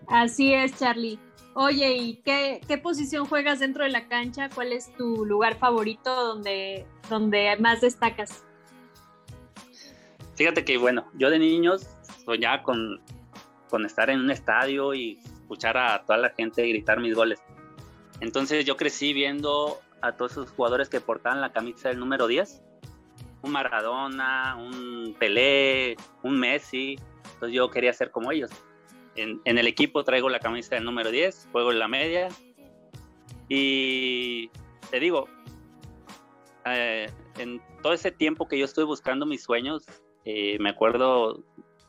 Así 0.08 0.54
es, 0.54 0.74
Charlie. 0.78 1.18
Oye, 1.54 1.94
¿y 1.94 2.16
qué, 2.22 2.60
qué, 2.66 2.78
posición 2.78 3.26
juegas 3.26 3.60
dentro 3.60 3.84
de 3.84 3.90
la 3.90 4.08
cancha? 4.08 4.48
¿Cuál 4.48 4.72
es 4.72 4.94
tu 4.96 5.24
lugar 5.26 5.58
favorito 5.58 6.14
donde, 6.14 6.86
donde 7.10 7.56
más 7.58 7.80
destacas? 7.80 8.44
Fíjate 10.34 10.64
que, 10.64 10.78
bueno, 10.78 11.06
yo 11.14 11.28
de 11.28 11.38
niños 11.38 11.86
soñaba 12.24 12.62
con 12.62 13.00
con 13.72 13.86
estar 13.86 14.10
en 14.10 14.20
un 14.20 14.30
estadio 14.30 14.92
y 14.92 15.18
escuchar 15.24 15.78
a 15.78 16.04
toda 16.04 16.18
la 16.18 16.28
gente 16.28 16.68
gritar 16.68 17.00
mis 17.00 17.14
goles. 17.14 17.42
Entonces 18.20 18.66
yo 18.66 18.76
crecí 18.76 19.14
viendo 19.14 19.80
a 20.02 20.12
todos 20.12 20.32
esos 20.32 20.50
jugadores 20.50 20.90
que 20.90 21.00
portaban 21.00 21.40
la 21.40 21.54
camisa 21.54 21.88
del 21.88 21.98
número 21.98 22.26
10. 22.26 22.60
Un 23.40 23.50
Maradona, 23.50 24.58
un 24.58 25.16
Pelé, 25.18 25.96
un 26.22 26.38
Messi. 26.38 26.98
Entonces 27.32 27.56
yo 27.56 27.70
quería 27.70 27.94
ser 27.94 28.10
como 28.10 28.30
ellos. 28.30 28.50
En, 29.16 29.40
el 29.44 29.66
equipo 29.66 30.04
traigo 30.04 30.28
la 30.28 30.40
camisa 30.40 30.74
del 30.74 30.84
número 30.84 31.10
10, 31.10 31.48
juego 31.52 31.72
en 31.72 31.78
la 31.78 31.88
media. 31.88 32.28
Y 33.48 34.50
te 34.90 35.00
digo, 35.00 35.28
eh, 36.64 37.10
en 37.38 37.60
todo 37.82 37.92
ese 37.92 38.10
tiempo 38.10 38.48
que 38.48 38.58
yo 38.58 38.64
estuve 38.64 38.84
buscando 38.84 39.26
mis 39.26 39.42
sueños, 39.42 39.84
eh, 40.24 40.58
me 40.60 40.70
acuerdo 40.70 41.42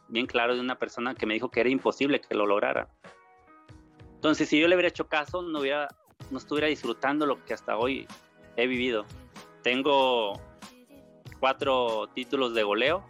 bien 0.10 0.26
claro 0.26 0.56
de 0.56 0.62
una 0.62 0.78
persona 0.78 1.16
que 1.16 1.26
me 1.26 1.34
dijo 1.34 1.50
que 1.50 1.62
era 1.62 1.70
imposible 1.70 2.20
que 2.20 2.36
lo 2.36 2.46
lograra. 2.46 2.90
Entonces, 4.16 4.50
si 4.50 4.60
yo 4.60 4.68
le 4.68 4.76
hubiera 4.76 4.90
hecho 4.90 5.08
caso, 5.08 5.42
no, 5.42 5.60
hubiera, 5.60 5.88
no 6.32 6.38
estuviera 6.38 6.68
disfrutando 6.68 7.26
lo 7.26 7.44
que 7.46 7.54
hasta 7.54 7.78
hoy 7.78 8.08
he 8.56 8.68
vivido. 8.68 9.06
Tengo 9.64 10.40
cuatro 11.40 12.08
títulos 12.14 12.54
de 12.54 12.64
goleo. 12.64 13.06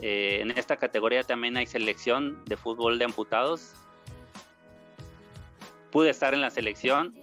Eh, 0.00 0.40
en 0.40 0.50
esta 0.52 0.76
categoría 0.76 1.22
también 1.24 1.56
hay 1.56 1.66
selección 1.66 2.44
de 2.46 2.56
fútbol 2.56 2.98
de 2.98 3.04
amputados. 3.04 3.74
Pude 5.90 6.10
estar 6.10 6.34
en 6.34 6.40
la 6.40 6.50
selección. 6.50 7.14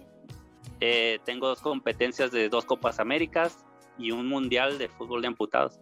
Eh, 0.80 1.18
tengo 1.24 1.48
dos 1.48 1.60
competencias 1.60 2.30
de 2.30 2.48
dos 2.48 2.64
Copas 2.64 3.00
Américas 3.00 3.64
y 3.98 4.10
un 4.10 4.28
Mundial 4.28 4.78
de 4.78 4.88
fútbol 4.88 5.22
de 5.22 5.28
amputados. 5.28 5.80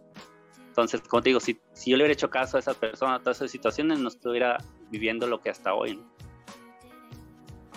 Entonces, 0.67 1.01
como 1.01 1.21
te 1.21 1.29
digo, 1.29 1.39
si, 1.39 1.59
si 1.73 1.91
yo 1.91 1.97
le 1.97 2.03
hubiera 2.03 2.13
hecho 2.13 2.29
caso 2.29 2.57
a 2.57 2.59
esa 2.59 2.73
persona, 2.73 3.15
a 3.15 3.19
todas 3.19 3.37
esas 3.37 3.51
situaciones, 3.51 3.99
no 3.99 4.09
estuviera 4.09 4.57
viviendo 4.89 5.27
lo 5.27 5.41
que 5.41 5.49
hasta 5.49 5.73
hoy. 5.73 6.01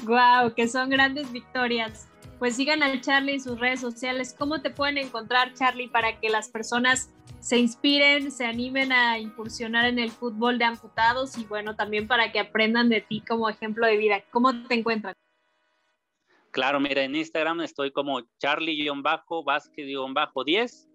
Wow, 0.04 0.54
que 0.54 0.68
son 0.68 0.90
grandes 0.90 1.31
victorias. 1.33 2.09
Pues 2.38 2.54
sigan 2.54 2.83
al 2.83 3.00
Charlie 3.00 3.35
en 3.35 3.40
sus 3.40 3.59
redes 3.59 3.81
sociales. 3.81 4.35
¿Cómo 4.38 4.62
te 4.62 4.70
pueden 4.70 4.98
encontrar, 4.98 5.54
Charlie, 5.54 5.88
para 5.88 6.20
que 6.20 6.28
las 6.28 6.48
personas 6.48 7.11
se 7.40 7.59
inspiren, 7.59 8.31
se 8.31 8.46
animen 8.46 8.92
a 8.92 9.18
incursionar 9.18 9.87
en 9.87 9.98
el 9.98 10.11
fútbol 10.11 10.59
de 10.59 10.64
amputados 10.64 11.37
y 11.38 11.44
bueno, 11.44 11.77
también 11.77 12.07
para 12.07 12.33
que 12.33 12.40
aprendan 12.40 12.88
de 12.88 13.01
ti 13.01 13.22
como 13.27 13.48
ejemplo 13.48 13.87
de 13.87 13.96
vida? 13.96 14.22
¿Cómo 14.31 14.53
te 14.66 14.74
encuentran? 14.74 15.14
Claro, 16.51 16.81
mira, 16.81 17.03
en 17.03 17.14
Instagram 17.14 17.61
estoy 17.61 17.92
como 17.92 18.20
charlie-vázquez-10 18.40 20.88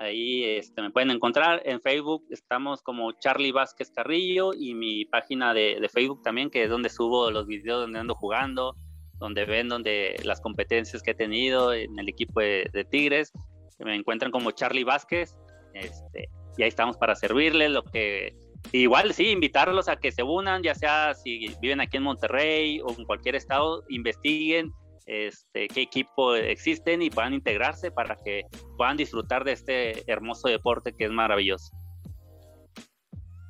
Ahí 0.00 0.44
este, 0.44 0.80
me 0.80 0.90
pueden 0.90 1.10
encontrar. 1.10 1.60
En 1.66 1.80
Facebook 1.80 2.24
estamos 2.30 2.80
como 2.80 3.12
Charlie 3.12 3.52
Vázquez 3.52 3.90
Carrillo 3.90 4.54
y 4.54 4.74
mi 4.74 5.04
página 5.04 5.52
de, 5.52 5.86
Facebook 5.92 6.22
también, 6.22 6.48
que 6.48 6.64
es 6.64 6.70
donde 6.70 6.88
subo 6.88 7.30
los 7.30 7.46
videos 7.46 7.82
donde 7.82 7.98
ando 7.98 8.14
jugando, 8.14 8.74
donde 9.18 9.44
ven 9.44 9.68
donde 9.68 10.18
las 10.24 10.40
competencias 10.40 11.02
que 11.02 11.10
he 11.10 11.14
tenido 11.14 11.74
en 11.74 11.98
el 11.98 12.08
equipo 12.08 12.40
de, 12.40 12.86
Tigres. 12.90 13.30
Me 13.78 13.94
encuentran 13.94 14.30
como 14.30 14.52
Charlie 14.52 14.84
Vázquez. 14.84 15.36
Este, 15.74 16.28
y 16.56 16.62
ahí 16.62 16.68
estamos 16.68 16.96
para 16.96 17.14
servirles. 17.14 17.70
Lo 17.70 17.82
que 17.82 18.34
igual 18.72 19.12
sí, 19.14 19.28
invitarlos 19.30 19.88
a 19.88 19.96
que 19.96 20.12
se 20.12 20.22
unan, 20.22 20.62
ya 20.62 20.74
sea 20.74 21.14
si 21.14 21.54
viven 21.60 21.80
aquí 21.80 21.96
en 21.96 22.04
Monterrey 22.04 22.80
o 22.80 22.90
en 22.96 23.04
cualquier 23.04 23.34
estado, 23.36 23.84
investiguen 23.88 24.72
este, 25.06 25.66
qué 25.68 25.82
equipo 25.82 26.36
existen 26.36 27.02
y 27.02 27.10
puedan 27.10 27.34
integrarse 27.34 27.90
para 27.90 28.16
que 28.16 28.44
puedan 28.76 28.96
disfrutar 28.96 29.44
de 29.44 29.52
este 29.52 30.10
hermoso 30.10 30.48
deporte 30.48 30.92
que 30.92 31.06
es 31.06 31.10
maravilloso. 31.10 31.72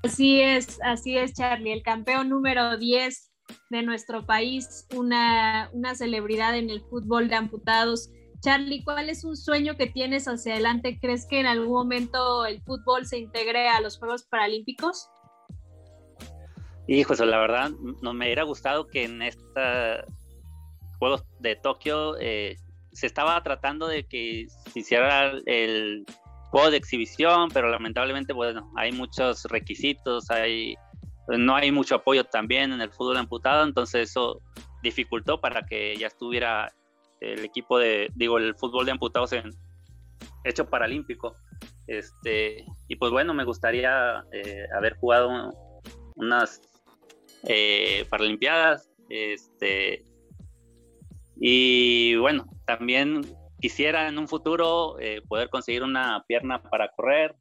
Así 0.02 0.40
es, 0.40 0.78
así 0.82 1.18
es, 1.18 1.34
Charlie, 1.34 1.72
el 1.72 1.82
campeón 1.82 2.30
número 2.30 2.78
10 2.78 3.30
de 3.68 3.82
nuestro 3.82 4.24
país, 4.24 4.86
una, 4.96 5.68
una 5.74 5.94
celebridad 5.94 6.56
en 6.56 6.70
el 6.70 6.80
fútbol 6.80 7.28
de 7.28 7.34
amputados. 7.34 8.10
Charlie, 8.40 8.82
¿cuál 8.82 9.10
es 9.10 9.24
un 9.24 9.36
sueño 9.36 9.76
que 9.76 9.86
tienes 9.86 10.26
hacia 10.26 10.54
adelante? 10.54 10.98
¿Crees 11.00 11.26
que 11.26 11.40
en 11.40 11.46
algún 11.46 11.72
momento 11.72 12.46
el 12.46 12.62
fútbol 12.62 13.06
se 13.06 13.18
integre 13.18 13.68
a 13.68 13.80
los 13.80 13.98
Juegos 13.98 14.24
Paralímpicos? 14.24 15.08
Hijo, 16.86 17.14
la 17.14 17.38
verdad, 17.38 17.70
no 18.02 18.14
me 18.14 18.24
hubiera 18.24 18.44
gustado 18.44 18.86
que 18.86 19.04
en 19.04 19.22
esta 19.22 20.04
Juegos 20.98 21.24
de 21.38 21.56
Tokio 21.56 22.16
eh, 22.18 22.56
se 22.92 23.06
estaba 23.06 23.42
tratando 23.42 23.86
de 23.86 24.04
que 24.04 24.46
se 24.72 24.80
hiciera 24.80 25.32
el 25.46 26.04
juego 26.50 26.70
de 26.70 26.78
exhibición, 26.78 27.48
pero 27.52 27.68
lamentablemente, 27.70 28.32
bueno, 28.32 28.72
hay 28.76 28.92
muchos 28.92 29.44
requisitos, 29.44 30.30
hay 30.30 30.74
no 31.28 31.54
hay 31.54 31.70
mucho 31.70 31.96
apoyo 31.96 32.24
también 32.24 32.72
en 32.72 32.80
el 32.80 32.90
fútbol 32.90 33.18
amputado, 33.18 33.64
entonces 33.64 34.10
eso 34.10 34.42
dificultó 34.82 35.40
para 35.40 35.64
que 35.64 35.96
ya 35.96 36.08
estuviera 36.08 36.72
el 37.20 37.44
equipo 37.44 37.78
de, 37.78 38.10
digo, 38.14 38.38
el 38.38 38.54
fútbol 38.56 38.86
de 38.86 38.92
amputados 38.92 39.32
en 39.32 39.50
hecho 40.44 40.68
paralímpico. 40.68 41.36
Este, 41.86 42.64
y 42.88 42.96
pues 42.96 43.10
bueno, 43.10 43.34
me 43.34 43.44
gustaría 43.44 44.24
eh, 44.32 44.64
haber 44.76 44.96
jugado 44.96 45.52
unas 46.16 46.60
eh, 47.44 48.06
Paralimpiadas. 48.08 48.90
Este, 49.08 50.04
y 51.36 52.16
bueno, 52.16 52.46
también 52.66 53.22
quisiera 53.60 54.08
en 54.08 54.18
un 54.18 54.28
futuro 54.28 54.98
eh, 55.00 55.22
poder 55.28 55.48
conseguir 55.50 55.82
una 55.82 56.24
pierna 56.26 56.62
para 56.62 56.90
correr. 56.92 57.34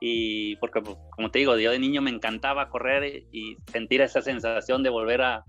Y 0.00 0.56
porque, 0.56 0.80
pues, 0.80 0.96
como 1.10 1.30
te 1.30 1.40
digo, 1.40 1.56
yo 1.56 1.72
de 1.72 1.78
niño 1.78 2.00
me 2.00 2.10
encantaba 2.10 2.68
correr 2.68 3.24
y 3.32 3.56
sentir 3.72 4.00
esa 4.00 4.22
sensación 4.22 4.82
de 4.82 4.90
volver 4.90 5.22
a, 5.22 5.44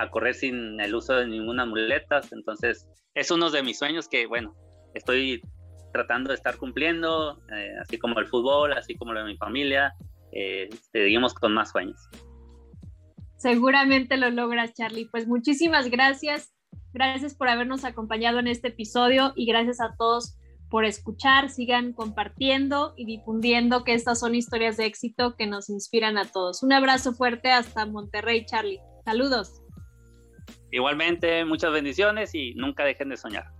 a, 0.00 0.10
correr 0.10 0.34
sin 0.34 0.80
el 0.80 0.94
uso 0.94 1.14
de 1.14 1.26
ninguna 1.26 1.66
muleta. 1.66 2.20
Entonces, 2.32 2.86
es 3.14 3.30
uno 3.30 3.50
de 3.50 3.62
mis 3.62 3.78
sueños 3.78 4.08
que, 4.08 4.26
bueno, 4.26 4.54
estoy 4.94 5.42
tratando 5.92 6.28
de 6.28 6.36
estar 6.36 6.56
cumpliendo, 6.56 7.40
eh, 7.52 7.72
así 7.80 7.98
como 7.98 8.18
el 8.18 8.26
fútbol, 8.26 8.72
así 8.72 8.94
como 8.94 9.12
lo 9.12 9.20
de 9.20 9.26
mi 9.26 9.36
familia. 9.36 9.94
Eh, 10.32 10.68
seguimos 10.92 11.34
con 11.34 11.52
más 11.52 11.70
sueños. 11.70 12.08
Seguramente 13.36 14.16
lo 14.16 14.30
logras, 14.30 14.74
Charlie. 14.74 15.06
Pues 15.06 15.26
muchísimas 15.26 15.90
gracias. 15.90 16.52
Gracias 16.92 17.34
por 17.34 17.48
habernos 17.48 17.84
acompañado 17.84 18.38
en 18.38 18.48
este 18.48 18.68
episodio 18.68 19.32
y 19.36 19.46
gracias 19.46 19.80
a 19.80 19.94
todos 19.96 20.36
por 20.68 20.84
escuchar. 20.84 21.50
Sigan 21.50 21.92
compartiendo 21.92 22.94
y 22.96 23.06
difundiendo 23.06 23.84
que 23.84 23.94
estas 23.94 24.20
son 24.20 24.34
historias 24.34 24.76
de 24.76 24.86
éxito 24.86 25.36
que 25.36 25.46
nos 25.46 25.70
inspiran 25.70 26.18
a 26.18 26.26
todos. 26.26 26.62
Un 26.62 26.72
abrazo 26.72 27.12
fuerte 27.12 27.50
hasta 27.50 27.86
Monterrey, 27.86 28.44
Charlie. 28.44 28.80
Saludos. 29.04 29.59
Igualmente, 30.70 31.44
muchas 31.44 31.72
bendiciones 31.72 32.34
y 32.34 32.54
nunca 32.54 32.84
dejen 32.84 33.08
de 33.08 33.16
soñar. 33.16 33.59